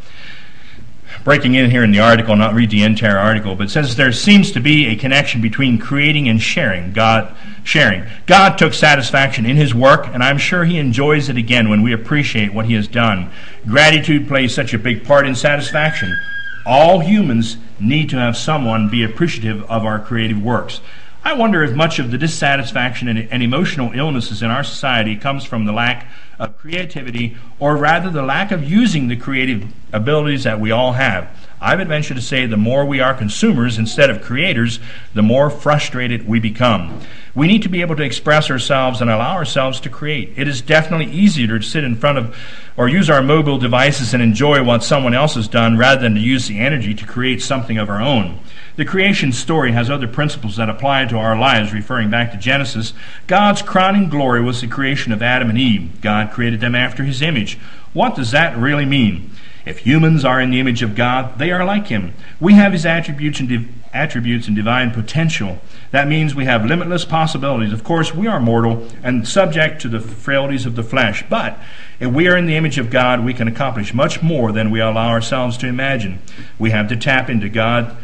breaking 1.25 1.55
in 1.55 1.71
here 1.71 1.83
in 1.83 1.91
the 1.91 2.01
article, 2.01 2.37
not 2.37 2.55
read 2.55 2.71
the 2.71 2.83
entire 2.83 3.17
article, 3.17 3.57
but 3.57 3.65
it 3.65 3.71
says 3.71 3.97
there 3.97 4.13
seems 4.13 4.53
to 4.53 4.61
be 4.61 4.87
a 4.87 4.97
connection 4.97 5.41
between 5.41 5.79
creating 5.79 6.29
and 6.29 6.41
sharing. 6.41 6.93
God 6.93 7.35
sharing. 7.65 8.05
God 8.27 8.59
took 8.59 8.75
satisfaction 8.75 9.47
in 9.47 9.57
his 9.57 9.75
work, 9.75 10.07
and 10.07 10.23
I'm 10.23 10.39
sure 10.39 10.65
he 10.65 10.79
enjoys 10.79 11.31
it 11.31 11.39
again 11.39 11.71
when 11.71 11.83
we 11.83 11.93
appreciate 11.93 12.53
what 12.53 12.67
he 12.67 12.75
has 12.75 12.87
done. 12.87 13.31
Gratitude 13.67 14.29
plays 14.29 14.55
such 14.55 14.75
a 14.75 14.79
big 14.79 15.05
part 15.05 15.27
in 15.27 15.35
satisfaction. 15.35 16.21
All 16.67 17.01
humans 17.01 17.57
need 17.81 18.11
to 18.11 18.19
have 18.19 18.37
someone 18.37 18.91
be 18.91 19.03
appreciative 19.03 19.63
of 19.65 19.85
our 19.85 19.99
creative 19.99 20.43
works. 20.43 20.81
I 21.27 21.33
wonder 21.33 21.65
if 21.65 21.75
much 21.75 21.99
of 21.99 22.11
the 22.11 22.19
dissatisfaction 22.19 23.09
and, 23.09 23.19
and, 23.33 23.43
emotional 23.43 23.93
illnesses 23.95 24.43
in 24.43 24.51
our 24.51 24.63
society 24.63 25.17
comes 25.17 25.43
from 25.43 25.65
the 25.65 25.73
lack 25.73 26.07
of 26.39 26.59
creativity, 26.59 27.35
or 27.59 27.79
rather 27.79 28.11
the 28.11 28.23
lack 28.23 28.53
of 28.53 28.63
using 28.63 29.09
the 29.09 29.17
creative 29.17 29.67
abilities 29.91 30.45
that 30.45 30.61
we 30.61 30.71
all 30.71 30.93
have. 30.93 31.31
I 31.63 31.77
would 31.77 31.89
venture 31.89 32.13
to 32.15 32.21
say 32.21 32.45
the 32.45 32.59
more 32.59 32.85
we 32.85 33.01
are 33.01 33.15
consumers 33.15 33.79
instead 33.79 34.11
of 34.11 34.21
creators, 34.21 34.81
the 35.15 35.23
more 35.23 35.49
frustrated 35.49 36.29
we 36.29 36.41
become. 36.41 37.01
We 37.35 37.47
need 37.47 37.63
to 37.63 37.71
be 37.71 37.81
able 37.81 37.97
to 37.97 38.03
express 38.03 38.51
ourselves 38.51 39.01
and 39.01 39.09
allow 39.09 39.35
ourselves 39.35 39.81
to 39.81 39.89
create. 39.89 40.35
It 40.37 40.47
is 40.47 40.61
definitely 40.61 41.11
easier 41.11 41.59
to 41.59 41.65
sit 41.65 41.85
in 41.85 41.97
front 41.97 42.19
of 42.19 42.37
or 42.77 42.89
use 42.89 43.09
our 43.09 43.23
mobile 43.23 43.57
devices 43.57 44.13
and 44.13 44.23
enjoy 44.23 44.63
what 44.63 44.85
someone 44.85 45.15
else 45.15 45.37
has 45.37 45.49
done 45.49 45.79
rather 45.79 46.03
than 46.03 46.17
to 46.17 46.21
use 46.21 46.49
the 46.49 46.59
energy 46.59 46.93
to 46.93 47.07
create 47.07 47.41
something 47.41 47.79
of 47.79 47.89
our 47.89 48.03
own. 48.03 48.41
The 48.77 48.85
creation 48.85 49.31
story 49.31 49.71
has 49.71 49.89
other 49.89 50.09
principles 50.09 50.57
that 50.57 50.69
apply 50.69 51.05
to 51.07 51.17
our 51.17 51.39
lives, 51.39 51.73
referring 51.73 52.11
back 52.11 52.33
to 52.33 52.37
Genesis. 52.37 52.93
God's 53.29 53.63
crowning 53.63 54.09
glory 54.09 54.43
was 54.43 54.61
the 54.61 54.67
creation 54.67 55.13
of 55.13 55.23
Adam 55.23 55.49
and 55.49 55.59
Eve. 55.59 56.01
God 56.01 56.33
created 56.33 56.61
them 56.61 56.75
after 56.75 57.05
his 57.05 57.23
image. 57.23 57.57
What 57.93 58.17
does 58.17 58.33
that 58.33 58.57
really 58.57 58.85
mean? 58.85 59.31
If 59.65 59.79
humans 59.79 60.25
are 60.25 60.41
in 60.41 60.51
the 60.51 60.59
image 60.59 60.83
of 60.83 60.97
God, 60.97 61.39
they 61.39 61.53
are 61.53 61.65
like 61.65 61.87
him. 61.87 62.15
We 62.41 62.55
have 62.55 62.73
his 62.73 62.85
attributes 62.85 63.39
and, 63.39 63.49
div- 63.49 63.69
attributes 63.95 64.49
and 64.49 64.57
divine 64.57 64.91
potential. 64.91 65.61
That 65.93 66.09
means 66.09 66.35
we 66.35 66.45
have 66.45 66.67
limitless 66.67 67.05
possibilities. 67.05 67.73
Of 67.73 67.85
course, 67.85 68.13
we 68.13 68.27
are 68.27 68.41
mortal 68.41 68.89
and 69.05 69.27
subject 69.27 69.81
to 69.83 69.89
the 69.89 70.01
frailties 70.01 70.67
of 70.67 70.75
the 70.75 70.83
flesh, 70.83 71.25
but 71.31 71.59
if 72.01 72.11
we 72.11 72.27
are 72.27 72.37
in 72.37 72.47
the 72.47 72.57
image 72.57 72.77
of 72.77 72.91
God, 72.91 73.25
we 73.25 73.33
can 73.33 73.47
accomplish 73.47 73.95
much 73.95 74.21
more 74.21 74.51
than 74.51 74.73
we 74.73 74.81
allow 74.81 75.11
ourselves 75.11 75.57
to 75.59 75.69
imagine. 75.69 76.21
We 76.59 76.71
have 76.71 76.89
to 76.89 76.97
tap 76.97 77.31
into 77.31 77.49
God 77.49 77.97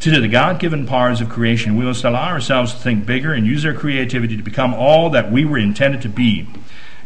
to 0.00 0.20
the 0.20 0.28
God 0.28 0.58
given 0.58 0.86
powers 0.86 1.20
of 1.20 1.28
creation, 1.28 1.76
we 1.76 1.84
must 1.84 2.04
allow 2.04 2.28
ourselves 2.28 2.72
to 2.72 2.78
think 2.78 3.06
bigger 3.06 3.32
and 3.32 3.46
use 3.46 3.64
our 3.64 3.72
creativity 3.72 4.36
to 4.36 4.42
become 4.42 4.74
all 4.74 5.10
that 5.10 5.32
we 5.32 5.44
were 5.44 5.58
intended 5.58 6.02
to 6.02 6.08
be. 6.08 6.48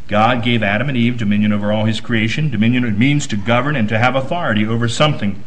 God 0.09 0.42
gave 0.42 0.62
Adam 0.62 0.88
and 0.88 0.98
Eve 0.98 1.16
dominion 1.16 1.53
over 1.53 1.72
all 1.72 1.85
his 1.85 2.00
creation. 2.00 2.50
Dominion 2.50 2.98
means 2.98 3.29
to 3.29 3.37
govern 3.37 3.76
and 3.76 3.88
to 3.88 3.98
have 3.98 4.16
authority 4.16 4.66
over 4.66 4.88
something. 4.88 5.42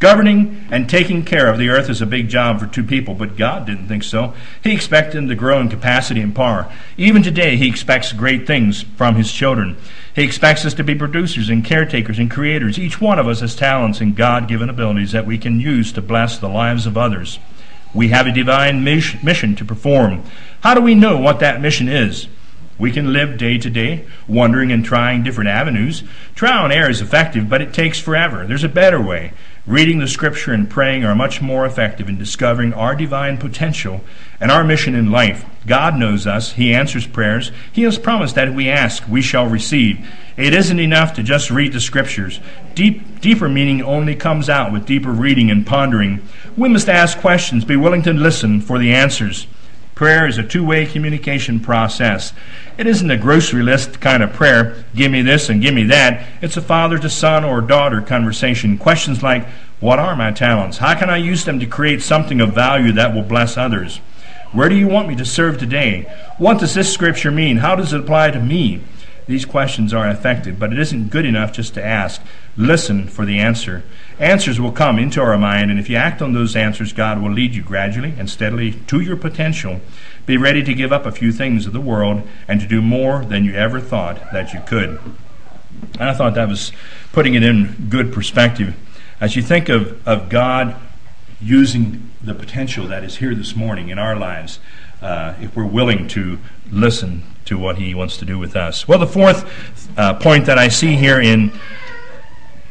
Governing 0.00 0.66
and 0.70 0.90
taking 0.90 1.24
care 1.24 1.48
of 1.48 1.56
the 1.56 1.68
earth 1.68 1.88
is 1.88 2.02
a 2.02 2.06
big 2.06 2.28
job 2.28 2.60
for 2.60 2.66
two 2.66 2.82
people, 2.82 3.14
but 3.14 3.36
God 3.36 3.64
didn't 3.64 3.88
think 3.88 4.02
so. 4.02 4.34
He 4.62 4.72
expected 4.72 5.16
them 5.16 5.28
to 5.28 5.34
grow 5.34 5.60
in 5.60 5.68
capacity 5.68 6.20
and 6.20 6.34
power. 6.34 6.70
Even 6.96 7.22
today, 7.22 7.56
He 7.56 7.68
expects 7.68 8.12
great 8.12 8.46
things 8.46 8.82
from 8.82 9.14
His 9.14 9.32
children. 9.32 9.76
He 10.14 10.22
expects 10.22 10.64
us 10.64 10.74
to 10.74 10.84
be 10.84 10.94
producers 10.94 11.48
and 11.48 11.64
caretakers 11.64 12.18
and 12.18 12.30
creators. 12.30 12.78
Each 12.78 13.00
one 13.00 13.18
of 13.18 13.28
us 13.28 13.40
has 13.40 13.54
talents 13.54 14.00
and 14.00 14.16
God 14.16 14.48
given 14.48 14.68
abilities 14.68 15.12
that 15.12 15.26
we 15.26 15.38
can 15.38 15.60
use 15.60 15.92
to 15.92 16.02
bless 16.02 16.38
the 16.38 16.48
lives 16.48 16.86
of 16.86 16.98
others. 16.98 17.38
We 17.94 18.08
have 18.08 18.26
a 18.26 18.32
divine 18.32 18.82
mission 18.82 19.54
to 19.54 19.64
perform. 19.64 20.24
How 20.60 20.74
do 20.74 20.80
we 20.80 20.96
know 20.96 21.18
what 21.18 21.38
that 21.40 21.60
mission 21.60 21.88
is? 21.88 22.26
We 22.76 22.90
can 22.90 23.12
live 23.12 23.38
day 23.38 23.58
to 23.58 23.70
day, 23.70 24.04
wondering 24.26 24.72
and 24.72 24.84
trying 24.84 25.22
different 25.22 25.48
avenues. 25.48 26.02
Trial 26.34 26.64
and 26.64 26.72
error 26.72 26.90
is 26.90 27.00
effective, 27.00 27.48
but 27.48 27.62
it 27.62 27.72
takes 27.72 28.00
forever. 28.00 28.44
There's 28.46 28.64
a 28.64 28.68
better 28.68 29.00
way. 29.00 29.32
Reading 29.66 29.98
the 29.98 30.06
scripture 30.06 30.52
and 30.52 30.68
praying 30.68 31.06
are 31.06 31.14
much 31.14 31.40
more 31.40 31.64
effective 31.64 32.06
in 32.06 32.18
discovering 32.18 32.74
our 32.74 32.94
divine 32.94 33.38
potential 33.38 34.02
and 34.38 34.50
our 34.50 34.62
mission 34.62 34.94
in 34.94 35.10
life. 35.10 35.46
God 35.66 35.96
knows 35.96 36.26
us. 36.26 36.52
He 36.52 36.74
answers 36.74 37.06
prayers. 37.06 37.50
He 37.72 37.84
has 37.84 37.98
promised 37.98 38.34
that 38.34 38.48
if 38.48 38.54
we 38.54 38.68
ask, 38.68 39.08
we 39.08 39.22
shall 39.22 39.46
receive. 39.46 40.06
It 40.36 40.52
isn't 40.52 40.78
enough 40.78 41.14
to 41.14 41.22
just 41.22 41.50
read 41.50 41.72
the 41.72 41.80
scriptures. 41.80 42.40
Deep, 42.74 43.22
deeper 43.22 43.48
meaning 43.48 43.80
only 43.80 44.14
comes 44.14 44.50
out 44.50 44.70
with 44.70 44.84
deeper 44.84 45.12
reading 45.12 45.50
and 45.50 45.66
pondering. 45.66 46.20
We 46.58 46.68
must 46.68 46.90
ask 46.90 47.16
questions, 47.18 47.64
be 47.64 47.76
willing 47.76 48.02
to 48.02 48.12
listen 48.12 48.60
for 48.60 48.78
the 48.78 48.92
answers. 48.92 49.46
Prayer 49.94 50.26
is 50.26 50.38
a 50.38 50.42
two 50.42 50.64
way 50.64 50.86
communication 50.86 51.60
process. 51.60 52.32
It 52.76 52.88
isn't 52.88 53.10
a 53.12 53.16
grocery 53.16 53.62
list 53.62 54.00
kind 54.00 54.24
of 54.24 54.32
prayer, 54.32 54.84
give 54.94 55.12
me 55.12 55.22
this 55.22 55.48
and 55.48 55.62
give 55.62 55.72
me 55.72 55.84
that. 55.84 56.26
It's 56.42 56.56
a 56.56 56.62
father 56.62 56.98
to 56.98 57.08
son 57.08 57.44
or 57.44 57.60
daughter 57.60 58.00
conversation. 58.00 58.76
Questions 58.76 59.22
like, 59.22 59.46
What 59.78 60.00
are 60.00 60.16
my 60.16 60.32
talents? 60.32 60.78
How 60.78 60.98
can 60.98 61.10
I 61.10 61.18
use 61.18 61.44
them 61.44 61.60
to 61.60 61.66
create 61.66 62.02
something 62.02 62.40
of 62.40 62.54
value 62.54 62.90
that 62.92 63.14
will 63.14 63.22
bless 63.22 63.56
others? 63.56 63.98
Where 64.50 64.68
do 64.68 64.74
you 64.74 64.88
want 64.88 65.08
me 65.08 65.14
to 65.16 65.24
serve 65.24 65.58
today? 65.58 66.12
What 66.38 66.58
does 66.58 66.74
this 66.74 66.92
scripture 66.92 67.30
mean? 67.30 67.58
How 67.58 67.76
does 67.76 67.92
it 67.92 68.00
apply 68.00 68.32
to 68.32 68.40
me? 68.40 68.80
These 69.26 69.46
questions 69.46 69.94
are 69.94 70.08
effective, 70.08 70.58
but 70.58 70.72
it 70.72 70.78
isn't 70.78 71.10
good 71.10 71.24
enough 71.24 71.52
just 71.52 71.74
to 71.74 71.84
ask. 71.84 72.20
Listen 72.56 73.08
for 73.08 73.24
the 73.24 73.38
answer. 73.38 73.82
Answers 74.18 74.60
will 74.60 74.72
come 74.72 74.98
into 74.98 75.20
our 75.20 75.38
mind, 75.38 75.70
and 75.70 75.80
if 75.80 75.88
you 75.88 75.96
act 75.96 76.20
on 76.20 76.34
those 76.34 76.54
answers, 76.54 76.92
God 76.92 77.22
will 77.22 77.32
lead 77.32 77.54
you 77.54 77.62
gradually 77.62 78.14
and 78.18 78.28
steadily 78.28 78.72
to 78.72 79.00
your 79.00 79.16
potential. 79.16 79.80
Be 80.26 80.36
ready 80.36 80.62
to 80.62 80.74
give 80.74 80.92
up 80.92 81.06
a 81.06 81.12
few 81.12 81.32
things 81.32 81.66
of 81.66 81.72
the 81.72 81.80
world 81.80 82.22
and 82.46 82.60
to 82.60 82.66
do 82.66 82.82
more 82.82 83.24
than 83.24 83.44
you 83.44 83.54
ever 83.54 83.80
thought 83.80 84.32
that 84.32 84.52
you 84.52 84.60
could. 84.66 85.00
And 85.98 86.08
I 86.08 86.14
thought 86.14 86.34
that 86.34 86.48
was 86.48 86.72
putting 87.12 87.34
it 87.34 87.42
in 87.42 87.88
good 87.88 88.12
perspective. 88.12 88.76
As 89.20 89.36
you 89.36 89.42
think 89.42 89.68
of, 89.68 90.06
of 90.06 90.28
God 90.28 90.76
using 91.40 92.10
the 92.22 92.34
potential 92.34 92.86
that 92.88 93.04
is 93.04 93.16
here 93.16 93.34
this 93.34 93.56
morning 93.56 93.88
in 93.88 93.98
our 93.98 94.16
lives, 94.16 94.58
uh, 95.00 95.34
if 95.40 95.56
we're 95.56 95.66
willing 95.66 96.08
to 96.08 96.38
listen 96.70 97.22
to 97.46 97.58
what 97.58 97.76
He 97.76 97.94
wants 97.94 98.16
to 98.18 98.24
do 98.24 98.38
with 98.38 98.56
us. 98.56 98.86
Well, 98.88 98.98
the 98.98 99.06
fourth 99.06 99.98
uh, 99.98 100.14
point 100.14 100.46
that 100.46 100.58
I 100.58 100.68
see 100.68 100.96
here 100.96 101.20
in 101.20 101.52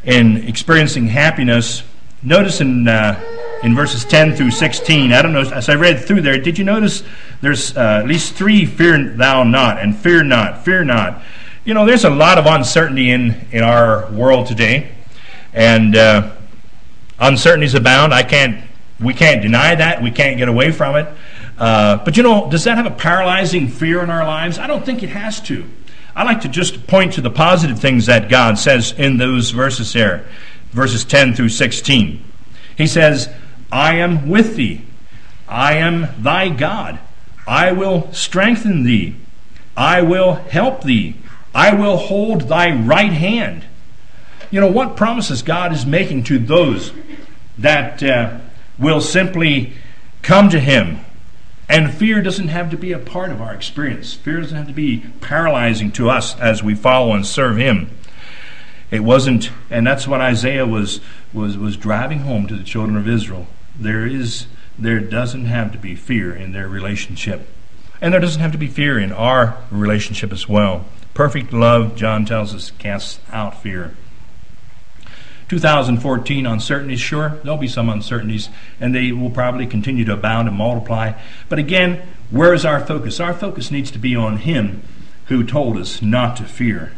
in 0.03 0.37
experiencing 0.47 1.07
happiness, 1.07 1.83
notice 2.21 2.59
in 2.61 2.87
uh, 2.87 3.21
in 3.63 3.73
verses 3.73 4.03
10 4.03 4.35
through 4.35 4.51
16. 4.51 5.13
I 5.13 5.21
don't 5.21 5.31
know, 5.31 5.41
as 5.41 5.69
I 5.69 5.75
read 5.75 6.01
through 6.01 6.21
there, 6.21 6.37
did 6.37 6.57
you 6.57 6.65
notice 6.65 7.01
there's 7.41 7.75
uh, 7.75 8.01
at 8.03 8.07
least 8.07 8.33
three 8.33 8.65
fear 8.65 9.15
thou 9.15 9.43
not 9.43 9.79
and 9.79 9.97
fear 9.97 10.21
not, 10.21 10.65
fear 10.65 10.83
not. 10.83 11.23
You 11.63 11.73
know, 11.73 11.85
there's 11.85 12.03
a 12.03 12.09
lot 12.09 12.37
of 12.37 12.45
uncertainty 12.45 13.11
in, 13.11 13.47
in 13.51 13.63
our 13.63 14.11
world 14.11 14.47
today, 14.47 14.91
and 15.53 15.95
uh, 15.95 16.31
uncertainties 17.19 17.73
abound. 17.73 18.13
I 18.13 18.23
can't, 18.23 18.69
we 18.99 19.13
can't 19.13 19.41
deny 19.41 19.75
that. 19.75 20.03
We 20.03 20.11
can't 20.11 20.37
get 20.37 20.49
away 20.49 20.71
from 20.71 20.97
it. 20.97 21.07
Uh, 21.63 22.03
but 22.03 22.17
you 22.17 22.23
know, 22.23 22.49
does 22.49 22.65
that 22.65 22.75
have 22.75 22.85
a 22.85 22.91
paralyzing 22.91 23.69
fear 23.69 24.03
in 24.03 24.09
our 24.09 24.27
lives? 24.27 24.59
I 24.59 24.67
don't 24.67 24.85
think 24.85 25.01
it 25.01 25.07
has 25.07 25.39
to. 25.43 25.63
I 26.13 26.23
like 26.25 26.41
to 26.41 26.49
just 26.49 26.87
point 26.87 27.13
to 27.13 27.21
the 27.21 27.29
positive 27.29 27.79
things 27.79 28.07
that 28.07 28.27
God 28.27 28.59
says 28.59 28.91
in 28.91 29.15
those 29.15 29.51
verses 29.51 29.93
there, 29.93 30.27
verses 30.71 31.05
10 31.05 31.35
through 31.35 31.47
16. 31.47 32.21
He 32.77 32.85
says, 32.85 33.29
I 33.71 33.95
am 33.95 34.27
with 34.27 34.57
thee. 34.57 34.81
I 35.47 35.75
am 35.75 36.09
thy 36.21 36.49
God. 36.49 36.99
I 37.47 37.71
will 37.71 38.11
strengthen 38.11 38.83
thee. 38.83 39.15
I 39.77 40.01
will 40.01 40.33
help 40.33 40.83
thee. 40.83 41.15
I 41.55 41.73
will 41.75 41.95
hold 41.95 42.49
thy 42.49 42.75
right 42.75 43.13
hand. 43.13 43.63
You 44.51 44.59
know, 44.59 44.69
what 44.69 44.97
promises 44.97 45.41
God 45.41 45.71
is 45.71 45.85
making 45.85 46.25
to 46.25 46.39
those 46.39 46.91
that 47.57 48.03
uh, 48.03 48.39
will 48.77 48.99
simply 48.99 49.71
come 50.23 50.49
to 50.49 50.59
Him 50.59 50.99
and 51.69 51.93
fear 51.93 52.21
doesn't 52.21 52.49
have 52.49 52.69
to 52.71 52.77
be 52.77 52.91
a 52.91 52.99
part 52.99 53.31
of 53.31 53.41
our 53.41 53.53
experience. 53.53 54.13
Fear 54.13 54.41
doesn't 54.41 54.57
have 54.57 54.67
to 54.67 54.73
be 54.73 55.05
paralyzing 55.21 55.91
to 55.93 56.09
us 56.09 56.37
as 56.39 56.61
we 56.61 56.75
follow 56.75 57.13
and 57.13 57.25
serve 57.25 57.57
Him. 57.57 57.89
It 58.91 58.99
wasn't, 58.99 59.49
and 59.69 59.87
that's 59.87 60.07
what 60.07 60.21
Isaiah 60.21 60.67
was, 60.67 60.99
was, 61.33 61.57
was 61.57 61.77
driving 61.77 62.19
home 62.19 62.47
to 62.47 62.55
the 62.55 62.63
children 62.63 62.95
of 62.95 63.07
Israel. 63.07 63.47
There 63.75 64.05
is, 64.05 64.45
there 64.77 64.99
doesn't 64.99 65.45
have 65.45 65.71
to 65.71 65.77
be 65.77 65.95
fear 65.95 66.35
in 66.35 66.51
their 66.51 66.67
relationship. 66.67 67.47
And 68.01 68.13
there 68.13 68.21
doesn't 68.21 68.41
have 68.41 68.51
to 68.51 68.57
be 68.57 68.67
fear 68.67 68.99
in 68.99 69.11
our 69.11 69.57
relationship 69.71 70.31
as 70.31 70.47
well. 70.47 70.85
Perfect 71.13 71.53
love, 71.53 71.95
John 71.95 72.25
tells 72.25 72.53
us, 72.53 72.71
casts 72.71 73.19
out 73.31 73.61
fear. 73.61 73.95
2014 75.49 76.45
uncertainties, 76.45 76.99
sure, 76.99 77.39
there'll 77.43 77.57
be 77.57 77.67
some 77.67 77.89
uncertainties, 77.89 78.49
and 78.79 78.93
they 78.93 79.11
will 79.11 79.29
probably 79.29 79.67
continue 79.67 80.05
to 80.05 80.13
abound 80.13 80.47
and 80.47 80.57
multiply. 80.57 81.13
But 81.49 81.59
again, 81.59 82.01
where 82.29 82.53
is 82.53 82.65
our 82.65 82.85
focus? 82.85 83.19
Our 83.19 83.33
focus 83.33 83.71
needs 83.71 83.91
to 83.91 83.99
be 83.99 84.15
on 84.15 84.37
Him 84.37 84.83
who 85.25 85.43
told 85.43 85.77
us 85.77 86.01
not 86.01 86.35
to 86.37 86.43
fear. 86.43 86.91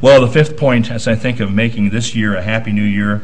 Well, 0.00 0.22
the 0.22 0.32
fifth 0.32 0.56
point, 0.56 0.90
as 0.90 1.06
I 1.06 1.14
think 1.14 1.40
of 1.40 1.52
making 1.52 1.90
this 1.90 2.14
year 2.14 2.34
a 2.34 2.42
happy 2.42 2.72
new 2.72 2.82
year, 2.82 3.22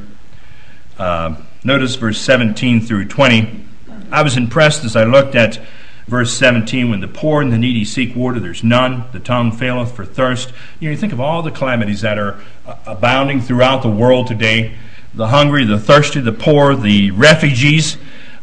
uh, 0.99 1.37
notice 1.65 1.95
verse 1.95 2.21
17 2.21 2.83
through 2.83 3.07
20. 3.07 3.65
I 4.13 4.23
was 4.23 4.37
impressed 4.37 4.85
as 4.85 4.95
I 4.95 5.05
looked 5.05 5.35
at 5.35 5.59
Verse 6.07 6.33
17, 6.39 6.89
when 6.89 7.01
the 7.01 7.09
poor 7.09 7.43
and 7.43 7.53
the 7.53 7.59
needy 7.59 7.85
seek 7.85 8.15
water, 8.15 8.39
there's 8.39 8.63
none. 8.63 9.05
The 9.13 9.19
tongue 9.19 9.51
faileth 9.51 9.93
for 9.93 10.05
thirst. 10.05 10.53
You 10.79 10.89
know, 10.89 10.93
you 10.93 10.97
think 10.97 11.13
of 11.13 11.21
all 11.21 11.43
the 11.43 11.51
calamities 11.51 12.03
that 12.03 12.17
are 12.17 12.39
uh, 12.65 12.77
abounding 12.87 13.41
throughout 13.41 13.83
the 13.83 13.91
world 13.91 14.29
today 14.29 14.77
the 15.15 15.29
hungry, 15.29 15.65
the 15.65 15.79
thirsty, 15.79 16.21
the 16.21 16.33
poor, 16.33 16.77
the 16.77 17.11
refugees. 17.11 17.97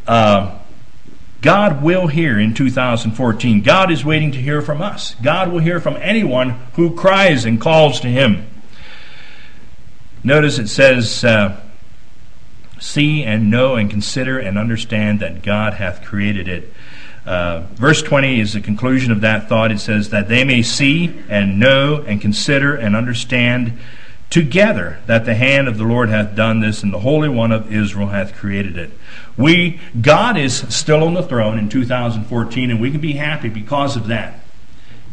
Uh, 0.07 0.57
God 1.41 1.83
will 1.83 2.07
hear 2.07 2.39
in 2.39 2.53
2014. 2.53 3.61
God 3.61 3.91
is 3.91 4.03
waiting 4.03 4.31
to 4.31 4.41
hear 4.41 4.61
from 4.61 4.81
us. 4.81 5.15
God 5.21 5.51
will 5.51 5.59
hear 5.59 5.79
from 5.79 5.95
anyone 5.97 6.51
who 6.73 6.95
cries 6.95 7.45
and 7.45 7.61
calls 7.61 7.99
to 7.99 8.07
Him. 8.07 8.47
Notice 10.23 10.57
it 10.57 10.67
says, 10.67 11.23
uh, 11.23 11.59
See 12.79 13.23
and 13.23 13.49
know 13.49 13.75
and 13.75 13.89
consider 13.89 14.39
and 14.39 14.57
understand 14.57 15.21
that 15.21 15.41
God 15.41 15.75
hath 15.75 16.03
created 16.03 16.49
it 16.49 16.73
uh, 17.25 17.61
verse 17.75 18.01
20 18.01 18.39
is 18.39 18.53
the 18.53 18.61
conclusion 18.61 19.11
of 19.11 19.21
that 19.21 19.47
thought. 19.47 19.71
It 19.71 19.79
says, 19.79 20.09
That 20.09 20.27
they 20.27 20.43
may 20.43 20.61
see 20.61 21.21
and 21.29 21.59
know 21.59 22.03
and 22.05 22.19
consider 22.19 22.75
and 22.75 22.95
understand 22.95 23.79
together 24.29 24.99
that 25.05 25.25
the 25.25 25.35
hand 25.35 25.67
of 25.67 25.77
the 25.77 25.83
Lord 25.83 26.09
hath 26.09 26.35
done 26.35 26.59
this, 26.59 26.83
and 26.83 26.91
the 26.91 26.99
Holy 26.99 27.29
One 27.29 27.51
of 27.51 27.71
Israel 27.71 28.07
hath 28.07 28.35
created 28.35 28.77
it. 28.77 28.91
We, 29.37 29.79
God 30.01 30.37
is 30.37 30.65
still 30.75 31.03
on 31.03 31.13
the 31.13 31.23
throne 31.23 31.57
in 31.57 31.69
2014, 31.69 32.71
and 32.71 32.81
we 32.81 32.91
can 32.91 32.99
be 32.99 33.13
happy 33.13 33.49
because 33.49 33.95
of 33.95 34.07
that. 34.07 34.39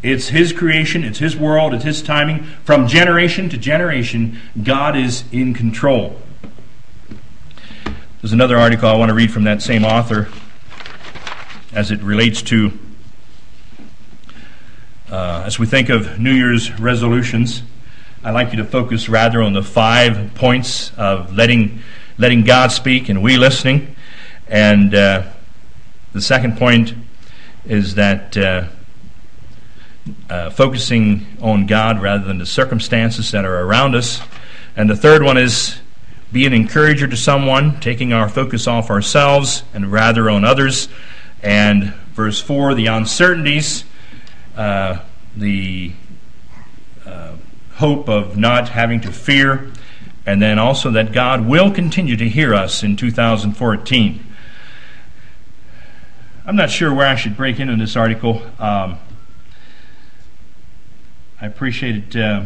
It's 0.03 0.29
His 0.29 0.51
creation, 0.51 1.03
it's 1.03 1.19
His 1.19 1.37
world, 1.37 1.73
it's 1.73 1.83
His 1.83 2.01
timing. 2.01 2.43
From 2.65 2.87
generation 2.87 3.47
to 3.49 3.57
generation, 3.57 4.39
God 4.61 4.97
is 4.97 5.23
in 5.31 5.53
control. 5.53 6.19
There's 8.21 8.33
another 8.33 8.57
article 8.57 8.89
I 8.89 8.95
want 8.95 9.09
to 9.09 9.15
read 9.15 9.31
from 9.31 9.45
that 9.45 9.61
same 9.61 9.85
author 9.85 10.27
as 11.73 11.89
it 11.91 12.01
relates 12.01 12.41
to, 12.41 12.77
uh, 15.09 15.43
as 15.45 15.57
we 15.57 15.65
think 15.65 15.89
of 15.89 16.19
New 16.19 16.33
Year's 16.33 16.77
resolutions, 16.79 17.63
I'd 18.23 18.31
like 18.31 18.51
you 18.51 18.57
to 18.57 18.65
focus 18.65 19.07
rather 19.07 19.41
on 19.41 19.53
the 19.53 19.63
five 19.63 20.35
points 20.35 20.91
of 20.97 21.33
letting, 21.33 21.81
letting 22.17 22.43
God 22.43 22.71
speak 22.71 23.09
and 23.09 23.23
we 23.23 23.37
listening. 23.37 23.95
And 24.47 24.93
uh, 24.93 25.23
the 26.11 26.21
second 26.21 26.57
point 26.57 26.93
is 27.65 27.95
that 27.95 28.35
uh, 28.35 28.67
uh, 30.29 30.49
focusing 30.49 31.25
on 31.41 31.67
God 31.67 32.01
rather 32.01 32.25
than 32.25 32.37
the 32.37 32.45
circumstances 32.45 33.31
that 33.31 33.45
are 33.45 33.61
around 33.61 33.95
us. 33.95 34.21
And 34.75 34.89
the 34.89 34.95
third 34.95 35.23
one 35.23 35.37
is 35.37 35.79
be 36.33 36.45
an 36.45 36.53
encourager 36.53 37.07
to 37.07 37.17
someone, 37.17 37.79
taking 37.79 38.11
our 38.11 38.27
focus 38.27 38.67
off 38.67 38.89
ourselves 38.89 39.63
and 39.73 39.91
rather 39.91 40.29
on 40.29 40.43
others. 40.43 40.89
And 41.43 41.93
verse 42.13 42.39
4, 42.41 42.75
the 42.75 42.87
uncertainties, 42.87 43.83
uh, 44.55 44.99
the 45.35 45.93
uh, 47.05 47.35
hope 47.75 48.09
of 48.09 48.37
not 48.37 48.69
having 48.69 49.01
to 49.01 49.11
fear, 49.11 49.71
and 50.25 50.41
then 50.41 50.59
also 50.59 50.91
that 50.91 51.11
God 51.11 51.47
will 51.47 51.71
continue 51.71 52.15
to 52.17 52.29
hear 52.29 52.53
us 52.53 52.83
in 52.83 52.95
2014. 52.95 54.27
I'm 56.45 56.55
not 56.55 56.69
sure 56.69 56.93
where 56.93 57.07
I 57.07 57.15
should 57.15 57.37
break 57.37 57.59
into 57.59 57.75
this 57.75 57.95
article. 57.95 58.41
Um, 58.59 58.99
I 61.39 61.47
appreciate 61.47 62.15
it. 62.15 62.15
Uh, 62.15 62.45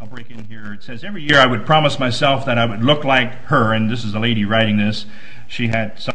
I'll 0.00 0.06
break 0.06 0.30
in 0.30 0.44
here. 0.44 0.74
It 0.74 0.82
says, 0.82 1.02
Every 1.02 1.22
year 1.22 1.38
I 1.38 1.46
would 1.46 1.64
promise 1.64 1.98
myself 1.98 2.44
that 2.44 2.58
I 2.58 2.66
would 2.66 2.84
look 2.84 3.04
like 3.04 3.32
her, 3.46 3.72
and 3.72 3.88
this 3.90 4.04
is 4.04 4.14
a 4.14 4.18
lady 4.18 4.44
writing 4.44 4.76
this. 4.76 5.06
She 5.48 5.68
had 5.68 5.98
some 5.98 6.13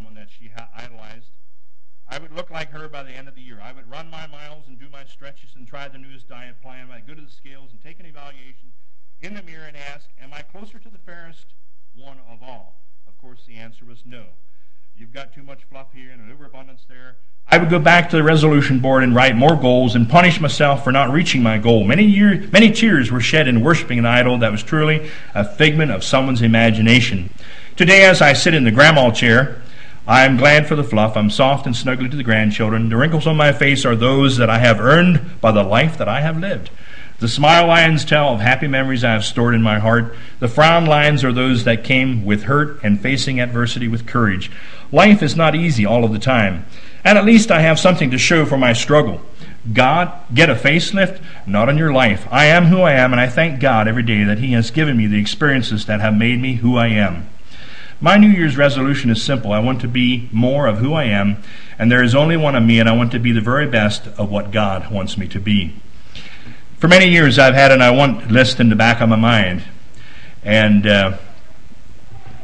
would 2.20 2.34
look 2.34 2.52
like 2.52 2.72
her 2.72 2.88
by 2.88 3.04
the 3.04 3.12
end 3.12 3.28
of 3.28 3.36
the 3.36 3.42
year. 3.42 3.60
I 3.64 3.72
would 3.72 3.90
run 3.90 4.10
my 4.10 4.28
miles 4.28 4.68
and 4.68 4.80
do 4.80 4.88
my 4.92 5.06
stretches 5.06 5.52
and 5.56 5.68
try 5.68 5.88
the 5.88 5.98
newest 5.98 6.30
diet 6.30 6.62
plan. 6.62 6.90
I'd 6.92 7.08
go 7.08 7.14
to 7.14 7.22
the 7.22 7.30
scales 7.30 7.72
and 7.72 7.82
take 7.82 8.00
an 8.00 8.06
evaluation 8.06 8.74
in 9.22 9.34
the 9.34 9.44
mirror 9.44 9.66
and 9.66 9.78
ask, 9.78 10.10
Am 10.22 10.34
I 10.34 10.42
closer 10.42 10.80
to 10.80 10.90
the 10.90 10.98
fairest 10.98 11.54
one 11.96 12.18
of 12.32 12.42
all? 12.42 12.82
Of 13.08 13.18
course, 13.18 13.42
the 13.48 13.56
answer 13.56 13.86
was 13.86 14.04
no. 14.06 14.26
You've 14.96 15.14
got 15.14 15.34
too 15.34 15.44
much 15.44 15.64
fluff 15.64 15.88
here 15.94 16.12
and 16.12 16.22
an 16.22 16.32
overabundance 16.32 16.86
there. 16.90 17.18
I 17.48 17.58
would 17.58 17.70
go 17.70 17.80
back 17.80 18.10
to 18.10 18.18
the 18.18 18.24
resolution 18.24 18.80
board 18.80 19.02
and 19.02 19.16
write 19.16 19.36
more 19.36 19.56
goals 19.56 19.96
and 19.96 20.08
punish 20.08 20.40
myself 20.40 20.84
for 20.84 20.92
not 20.92 21.12
reaching 21.12 21.42
my 21.42 21.58
goal. 21.58 21.84
Many, 21.84 22.04
year, 22.04 22.48
many 22.52 22.72
tears 22.72 23.12
were 23.12 23.22
shed 23.22 23.48
in 23.48 23.62
worshiping 23.62 23.98
an 23.98 24.06
idol 24.06 24.38
that 24.40 24.52
was 24.52 24.62
truly 24.62 25.10
a 25.34 25.44
figment 25.44 25.92
of 25.92 26.04
someone's 26.04 26.42
imagination. 26.42 27.34
Today, 27.76 28.04
as 28.04 28.22
I 28.22 28.34
sit 28.34 28.54
in 28.54 28.66
the 28.66 28.72
grandma 28.72 29.10
chair, 29.10 29.62
I 30.10 30.26
am 30.26 30.38
glad 30.38 30.68
for 30.68 30.76
the 30.76 30.84
fluff. 30.84 31.16
I'm 31.16 31.30
soft 31.30 31.68
and 31.68 31.76
snuggly 31.76 32.10
to 32.10 32.18
the 32.18 32.24
grandchildren. 32.24 32.90
The 32.90 32.98
wrinkles 32.98 33.28
on 33.28 33.38
my 33.38 33.52
face 33.52 33.86
are 33.86 33.96
those 33.96 34.38
that 34.38 34.50
I 34.50 34.58
have 34.58 34.80
earned 34.80 35.40
by 35.40 35.52
the 35.52 35.62
life 35.62 36.00
that 36.00 36.10
I 36.10 36.22
have 36.22 36.40
lived. 36.40 36.72
The 37.20 37.28
smile 37.28 37.68
lines 37.68 38.06
tell 38.06 38.34
of 38.34 38.40
happy 38.40 38.66
memories 38.66 39.04
I 39.04 39.14
have 39.14 39.24
stored 39.24 39.54
in 39.54 39.62
my 39.62 39.78
heart. 39.78 40.16
The 40.40 40.48
frown 40.48 40.88
lines 40.88 41.24
are 41.24 41.32
those 41.32 41.64
that 41.66 41.84
came 41.84 42.26
with 42.26 42.46
hurt 42.46 42.80
and 42.82 43.00
facing 43.00 43.40
adversity 43.40 43.88
with 43.88 44.08
courage. 44.08 44.50
Life 44.92 45.22
is 45.22 45.36
not 45.36 45.54
easy 45.54 45.86
all 45.86 46.04
of 46.04 46.12
the 46.12 46.18
time, 46.18 46.66
and 47.04 47.16
at 47.16 47.26
least 47.26 47.52
I 47.52 47.62
have 47.62 47.78
something 47.78 48.10
to 48.10 48.18
show 48.18 48.48
for 48.48 48.58
my 48.58 48.74
struggle. 48.74 49.22
God, 49.72 50.12
get 50.34 50.50
a 50.50 50.56
facelift? 50.56 51.22
Not 51.46 51.70
on 51.70 51.78
your 51.78 51.94
life. 51.94 52.28
I 52.32 52.46
am 52.46 52.66
who 52.66 52.82
I 52.82 52.94
am, 52.94 53.12
and 53.12 53.22
I 53.22 53.28
thank 53.28 53.60
God 53.60 53.88
every 53.88 54.02
day 54.02 54.24
that 54.24 54.40
He 54.40 54.54
has 54.54 54.72
given 54.72 54.98
me 54.98 55.06
the 55.06 55.22
experiences 55.22 55.86
that 55.86 56.00
have 56.02 56.18
made 56.18 56.42
me 56.42 56.56
who 56.56 56.78
I 56.78 56.88
am. 56.88 57.30
My 58.02 58.16
New 58.16 58.30
Year's 58.30 58.56
resolution 58.56 59.10
is 59.10 59.22
simple. 59.22 59.52
I 59.52 59.60
want 59.60 59.82
to 59.82 59.88
be 59.90 60.30
more 60.32 60.68
of 60.68 60.78
who 60.78 60.94
I 60.94 61.04
am, 61.04 61.44
and 61.78 61.92
there 61.92 62.02
is 62.02 62.16
only 62.16 62.38
one 62.38 62.56
of 62.56 62.64
me, 62.64 62.80
and 62.80 62.88
I 62.88 62.94
want 62.96 63.12
to 63.12 63.20
be 63.20 63.34
the 63.34 63.42
very 63.42 63.68
best 63.68 64.08
of 64.18 64.32
what 64.32 64.52
God 64.52 64.90
wants 64.90 65.18
me 65.18 65.28
to 65.28 65.40
be. 65.40 65.76
For 66.78 66.88
many 66.88 67.10
years, 67.10 67.38
I've 67.38 67.56
had 67.56 67.74
an 67.74 67.82
I 67.82 67.92
want 67.92 68.32
list 68.32 68.62
in 68.62 68.70
the 68.70 68.76
back 68.78 69.02
of 69.02 69.10
my 69.10 69.18
mind. 69.18 69.64
And 70.44 70.88
uh, 70.88 71.18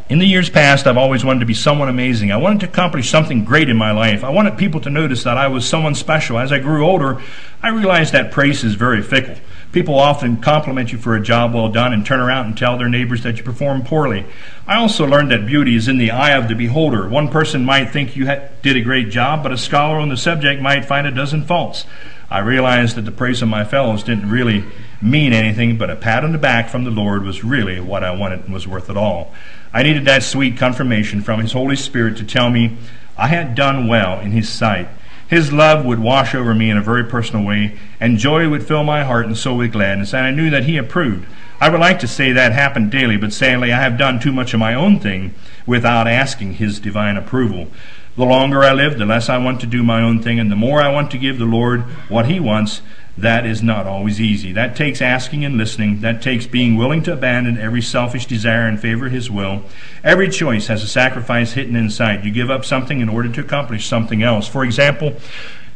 in 0.10 0.20
the 0.20 0.26
years 0.26 0.50
past, 0.50 0.88
I've 0.88 0.98
always 0.98 1.24
wanted 1.24 1.40
to 1.40 1.46
be 1.46 1.54
someone 1.54 1.88
amazing. 1.88 2.34
I 2.34 2.38
wanted 2.38 2.60
to 2.60 2.68
accomplish 2.68 3.10
something 3.10 3.46
great 3.46 3.70
in 3.70 3.78
my 3.78 3.92
life. 3.92 4.26
I 4.26 4.32
wanted 4.32 4.58
people 4.58 4.82
to 4.82 4.90
notice 4.90 5.24
that 5.24 5.38
I 5.38 5.48
was 5.48 5.66
someone 5.66 5.96
special. 5.96 6.38
As 6.38 6.52
I 6.52 6.60
grew 6.60 6.86
older, 6.86 7.22
I 7.64 7.70
realized 7.70 8.12
that 8.12 8.34
praise 8.34 8.66
is 8.66 8.76
very 8.76 9.02
fickle. 9.02 9.38
People 9.76 10.00
often 10.00 10.38
compliment 10.38 10.94
you 10.94 10.98
for 10.98 11.18
a 11.18 11.22
job 11.22 11.54
well 11.54 11.68
done 11.68 11.92
and 11.92 12.06
turn 12.06 12.22
around 12.22 12.46
and 12.46 12.58
tell 12.58 12.78
their 12.78 12.88
neighbors 12.88 13.24
that 13.24 13.36
you 13.36 13.44
perform 13.44 13.84
poorly. 13.84 14.26
I 14.66 14.78
also 14.78 15.06
learned 15.06 15.32
that 15.32 15.46
beauty 15.46 15.76
is 15.76 15.90
in 15.90 15.98
the 15.98 16.12
eye 16.12 16.32
of 16.32 16.48
the 16.48 16.56
beholder. 16.56 17.10
One 17.10 17.28
person 17.28 17.66
might 17.66 17.92
think 17.92 18.16
you 18.16 18.26
did 18.62 18.78
a 18.78 18.82
great 18.82 19.10
job, 19.10 19.44
but 19.44 19.52
a 19.52 19.58
scholar 19.58 19.98
on 19.98 20.08
the 20.08 20.16
subject 20.16 20.62
might 20.62 20.86
find 20.86 21.06
a 21.06 21.12
dozen 21.12 21.44
faults. 21.44 21.86
I 22.30 22.40
realized 22.40 22.96
that 22.96 23.02
the 23.02 23.12
praise 23.12 23.42
of 23.42 23.50
my 23.50 23.66
fellows 23.66 24.02
didn't 24.02 24.30
really 24.30 24.64
mean 25.02 25.34
anything, 25.34 25.78
but 25.78 25.90
a 25.90 25.98
pat 25.98 26.24
on 26.24 26.32
the 26.32 26.38
back 26.38 26.70
from 26.70 26.86
the 26.86 26.90
Lord 26.90 27.24
was 27.24 27.44
really 27.44 27.82
what 27.82 28.02
I 28.02 28.12
wanted 28.12 28.46
and 28.46 28.54
was 28.54 28.66
worth 28.66 28.90
it 28.90 28.96
all. 28.96 29.34
I 29.74 29.84
needed 29.84 30.06
that 30.06 30.24
sweet 30.24 30.56
confirmation 30.56 31.22
from 31.22 31.42
His 31.42 31.52
Holy 31.52 31.76
Spirit 31.76 32.16
to 32.16 32.24
tell 32.24 32.50
me 32.50 32.78
I 33.18 33.28
had 33.28 33.56
done 33.56 33.90
well 33.90 34.22
in 34.22 34.32
His 34.32 34.48
sight. 34.48 34.88
His 35.28 35.52
love 35.52 35.86
would 35.86 36.00
wash 36.00 36.36
over 36.36 36.54
me 36.54 36.70
in 36.70 36.78
a 36.78 36.82
very 36.82 37.04
personal 37.04 37.44
way, 37.44 37.78
and 38.00 38.20
joy 38.20 38.48
would 38.48 38.66
fill 38.66 38.84
my 38.84 39.04
heart 39.04 39.26
and 39.26 39.36
soul 39.36 39.58
with 39.58 39.72
gladness, 39.72 40.14
and 40.14 40.24
I 40.24 40.32
knew 40.32 40.52
that 40.52 40.66
He 40.66 40.78
approved. 40.78 41.28
I 41.60 41.70
would 41.70 41.80
like 41.80 42.00
to 42.00 42.08
say 42.08 42.32
that 42.32 42.52
happened 42.52 42.92
daily, 42.92 43.18
but 43.18 43.34
sadly 43.34 43.74
I 43.74 43.82
have 43.82 43.98
done 43.98 44.20
too 44.20 44.32
much 44.32 44.54
of 44.54 44.60
my 44.60 44.76
own 44.76 45.00
thing 45.00 45.34
without 45.66 46.08
asking 46.08 46.54
His 46.54 46.80
divine 46.80 47.18
approval. 47.18 47.68
The 48.16 48.24
longer 48.24 48.64
I 48.64 48.74
live, 48.74 48.98
the 48.98 49.06
less 49.06 49.28
I 49.28 49.38
want 49.38 49.62
to 49.62 49.68
do 49.68 49.84
my 49.84 50.02
own 50.02 50.22
thing, 50.22 50.40
and 50.40 50.52
the 50.52 50.56
more 50.56 50.82
I 50.82 50.92
want 50.92 51.10
to 51.12 51.18
give 51.18 51.40
the 51.40 51.46
Lord 51.46 51.82
what 52.08 52.28
He 52.28 52.40
wants. 52.40 52.82
That 53.18 53.46
is 53.46 53.64
not 53.64 53.88
always 53.88 54.20
easy. 54.20 54.52
That 54.52 54.76
takes 54.76 55.02
asking 55.02 55.46
and 55.46 55.58
listening. 55.58 56.02
That 56.02 56.22
takes 56.22 56.46
being 56.46 56.76
willing 56.76 57.02
to 57.04 57.14
abandon 57.14 57.58
every 57.58 57.82
selfish 57.82 58.26
desire 58.26 58.68
in 58.68 58.78
favor 58.78 59.06
of 59.06 59.14
His 59.14 59.32
will. 59.32 59.64
Every 60.04 60.30
choice 60.30 60.68
has 60.68 60.84
a 60.84 60.88
sacrifice 60.88 61.54
hidden 61.54 61.78
inside. 61.78 62.26
You 62.26 62.32
give 62.32 62.52
up 62.52 62.66
something 62.66 63.00
in 63.00 63.08
order 63.08 63.30
to 63.30 63.42
accomplish 63.42 63.88
something 63.88 64.22
else. 64.22 64.50
For 64.50 64.66
example, 64.66 65.16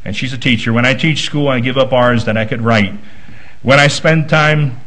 and 0.04 0.15
she's 0.15 0.34
a 0.34 0.38
teacher, 0.38 0.73
when 0.73 0.86
I 0.86 0.93
teach 0.93 1.23
school, 1.23 1.47
I 1.47 1.62
give 1.62 1.78
up 1.78 1.93
hours 1.93 2.25
that 2.25 2.36
I 2.36 2.45
could 2.45 2.62
write. 2.62 2.93
When 3.62 3.80
I 3.80 3.88
spend 3.88 4.30
time 4.30 4.80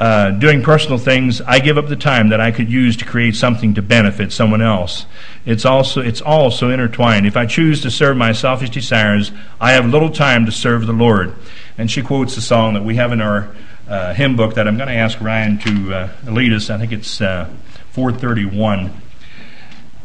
uh, 0.00 0.30
doing 0.32 0.62
personal 0.62 0.98
things, 0.98 1.40
I 1.40 1.60
give 1.60 1.78
up 1.78 1.88
the 1.88 1.96
time 1.96 2.30
that 2.30 2.40
I 2.40 2.50
could 2.50 2.70
use 2.70 2.96
to 2.96 3.04
create 3.04 3.36
something 3.36 3.74
to 3.74 3.82
benefit 3.82 4.32
someone 4.32 4.60
else. 4.60 5.06
It's 5.46 5.64
also 5.64 6.00
it's 6.00 6.20
all 6.20 6.50
so 6.50 6.70
intertwined. 6.70 7.26
If 7.26 7.36
I 7.36 7.46
choose 7.46 7.80
to 7.82 7.90
serve 7.90 8.16
my 8.16 8.32
selfish 8.32 8.70
desires, 8.70 9.30
I 9.60 9.72
have 9.72 9.86
little 9.86 10.10
time 10.10 10.46
to 10.46 10.52
serve 10.52 10.86
the 10.86 10.92
Lord. 10.92 11.34
And 11.78 11.90
she 11.90 12.02
quotes 12.02 12.34
the 12.34 12.40
song 12.40 12.74
that 12.74 12.84
we 12.84 12.96
have 12.96 13.12
in 13.12 13.20
our 13.20 13.54
uh, 13.88 14.14
hymn 14.14 14.36
book 14.36 14.54
that 14.54 14.66
I'm 14.66 14.76
going 14.76 14.88
to 14.88 14.94
ask 14.94 15.20
Ryan 15.20 15.58
to 15.58 15.94
uh, 15.94 16.08
lead 16.24 16.52
us. 16.52 16.70
I 16.70 16.78
think 16.78 16.92
it's 16.92 17.20
uh, 17.20 17.48
431. 17.90 18.90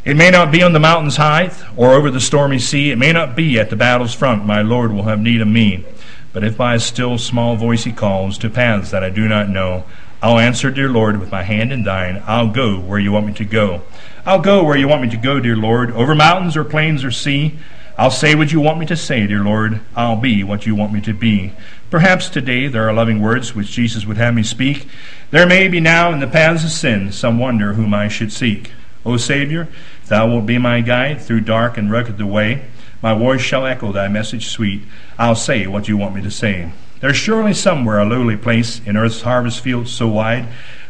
It 0.05 0.15
may 0.15 0.29
not 0.29 0.51
be 0.51 0.63
on 0.63 0.73
the 0.73 0.79
mountain's 0.79 1.17
height 1.17 1.53
or 1.75 1.93
over 1.93 2.09
the 2.11 2.21
stormy 2.21 2.59
sea. 2.59 2.91
It 2.91 2.97
may 2.97 3.11
not 3.11 3.35
be 3.35 3.59
at 3.59 3.69
the 3.69 3.75
battle's 3.75 4.13
front. 4.13 4.45
My 4.45 4.61
Lord 4.61 4.91
will 4.91 5.03
have 5.03 5.19
need 5.19 5.41
of 5.41 5.47
me. 5.47 5.85
But 6.31 6.43
if 6.43 6.57
by 6.57 6.75
a 6.75 6.79
still 6.79 7.17
small 7.17 7.55
voice 7.55 7.83
he 7.83 7.91
calls 7.91 8.37
to 8.39 8.49
paths 8.49 8.91
that 8.91 9.03
I 9.03 9.09
do 9.09 9.27
not 9.27 9.49
know, 9.49 9.85
I'll 10.21 10.37
answer, 10.37 10.69
dear 10.69 10.89
Lord, 10.89 11.19
with 11.19 11.31
my 11.31 11.43
hand 11.43 11.71
in 11.71 11.83
thine. 11.83 12.21
I'll 12.27 12.49
go 12.49 12.79
where 12.79 12.99
you 12.99 13.11
want 13.11 13.25
me 13.25 13.33
to 13.33 13.45
go. 13.45 13.83
I'll 14.25 14.41
go 14.41 14.63
where 14.63 14.77
you 14.77 14.87
want 14.87 15.01
me 15.01 15.09
to 15.11 15.17
go, 15.17 15.39
dear 15.39 15.55
Lord, 15.55 15.91
over 15.91 16.13
mountains 16.13 16.57
or 16.57 16.63
plains 16.65 17.03
or 17.03 17.11
sea. 17.11 17.57
I'll 17.97 18.11
say 18.11 18.35
what 18.35 18.51
you 18.51 18.59
want 18.59 18.79
me 18.79 18.85
to 18.87 18.95
say, 18.95 19.27
dear 19.27 19.43
Lord. 19.43 19.81
I'll 19.95 20.17
be 20.17 20.43
what 20.43 20.65
you 20.65 20.75
want 20.75 20.93
me 20.93 21.01
to 21.01 21.13
be. 21.13 21.53
Perhaps 21.89 22.29
today 22.29 22.67
there 22.67 22.87
are 22.87 22.93
loving 22.93 23.21
words 23.21 23.55
which 23.55 23.71
Jesus 23.71 24.05
would 24.05 24.17
have 24.17 24.33
me 24.33 24.43
speak. 24.43 24.87
There 25.31 25.47
may 25.47 25.67
be 25.67 25.79
now 25.79 26.11
in 26.13 26.19
the 26.19 26.27
paths 26.27 26.63
of 26.63 26.69
sin 26.71 27.11
some 27.11 27.39
wonder 27.39 27.73
whom 27.73 27.93
I 27.93 28.07
should 28.07 28.31
seek. 28.31 28.71
O 29.05 29.17
Savior, 29.17 29.67
thou 30.07 30.27
wilt 30.27 30.45
be 30.45 30.57
my 30.57 30.81
guide 30.81 31.21
through 31.21 31.41
dark 31.41 31.77
and 31.77 31.91
rugged 31.91 32.17
the 32.17 32.25
way, 32.25 32.65
my 33.01 33.13
voice 33.13 33.41
shall 33.41 33.65
echo 33.65 33.91
thy 33.91 34.07
message 34.07 34.47
sweet. 34.47 34.81
I'll 35.17 35.35
say 35.35 35.67
what 35.67 35.87
you 35.87 35.97
want 35.97 36.15
me 36.15 36.21
to 36.21 36.31
say. 36.31 36.71
There's 36.99 37.15
surely 37.15 37.53
somewhere 37.53 37.99
a 37.99 38.05
lowly 38.05 38.35
place 38.35 38.81
in 38.85 38.97
earth's 38.97 39.21
harvest 39.21 39.61
field 39.61 39.87
so 39.87 40.07
wide 40.07 40.47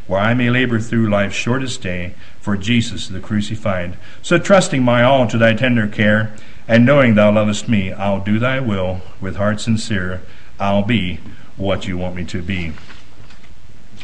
where 0.07 0.19
I 0.19 0.33
may 0.33 0.49
labor 0.49 0.79
through 0.79 1.07
life's 1.07 1.35
shortest 1.35 1.83
day 1.83 2.15
for 2.41 2.57
Jesus 2.57 3.07
the 3.07 3.19
crucified. 3.19 3.95
So 4.23 4.39
trusting 4.39 4.81
my 4.81 5.03
all 5.03 5.27
to 5.27 5.37
thy 5.37 5.53
tender 5.53 5.87
care, 5.87 6.33
and 6.67 6.83
knowing 6.83 7.13
thou 7.13 7.31
lovest 7.31 7.69
me, 7.69 7.93
I'll 7.93 8.19
do 8.19 8.39
thy 8.39 8.59
will 8.59 9.01
with 9.21 9.35
heart 9.35 9.61
sincere. 9.61 10.21
I'll 10.59 10.83
be 10.83 11.19
what 11.57 11.87
you 11.87 11.95
want 11.95 12.15
me 12.15 12.25
to 12.25 12.41
be. 12.41 12.73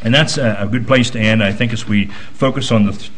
And 0.02 0.14
that's 0.14 0.38
a, 0.38 0.68
good 0.70 0.86
place 0.86 1.10
to 1.10 1.18
end. 1.18 1.42
I 1.42 1.52
think 1.52 1.72
as 1.72 1.88
we 1.88 2.06
focus 2.06 2.70
on 2.70 2.86
the 2.86 3.08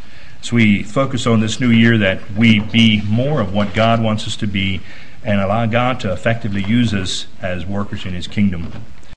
as 0.40 0.53
we 0.53 0.83
focus 0.83 1.27
on 1.27 1.40
this 1.40 1.61
new 1.61 1.70
year, 1.70 1.98
that 1.98 2.31
we 2.33 2.61
be 2.61 3.03
more 3.03 3.40
of 3.40 3.53
what 3.53 3.74
God 3.74 4.03
wants 4.03 4.27
us 4.27 4.37
to 4.37 4.46
be 4.46 4.81
and 5.24 5.40
allow 5.40 5.66
God 5.66 6.01
to 6.01 6.12
effectively 6.12 6.62
use 6.64 6.94
us 6.94 7.27
as 7.42 7.66
workers 7.66 8.07
in 8.07 8.14
His 8.14 8.27
kingdom. 8.27 8.72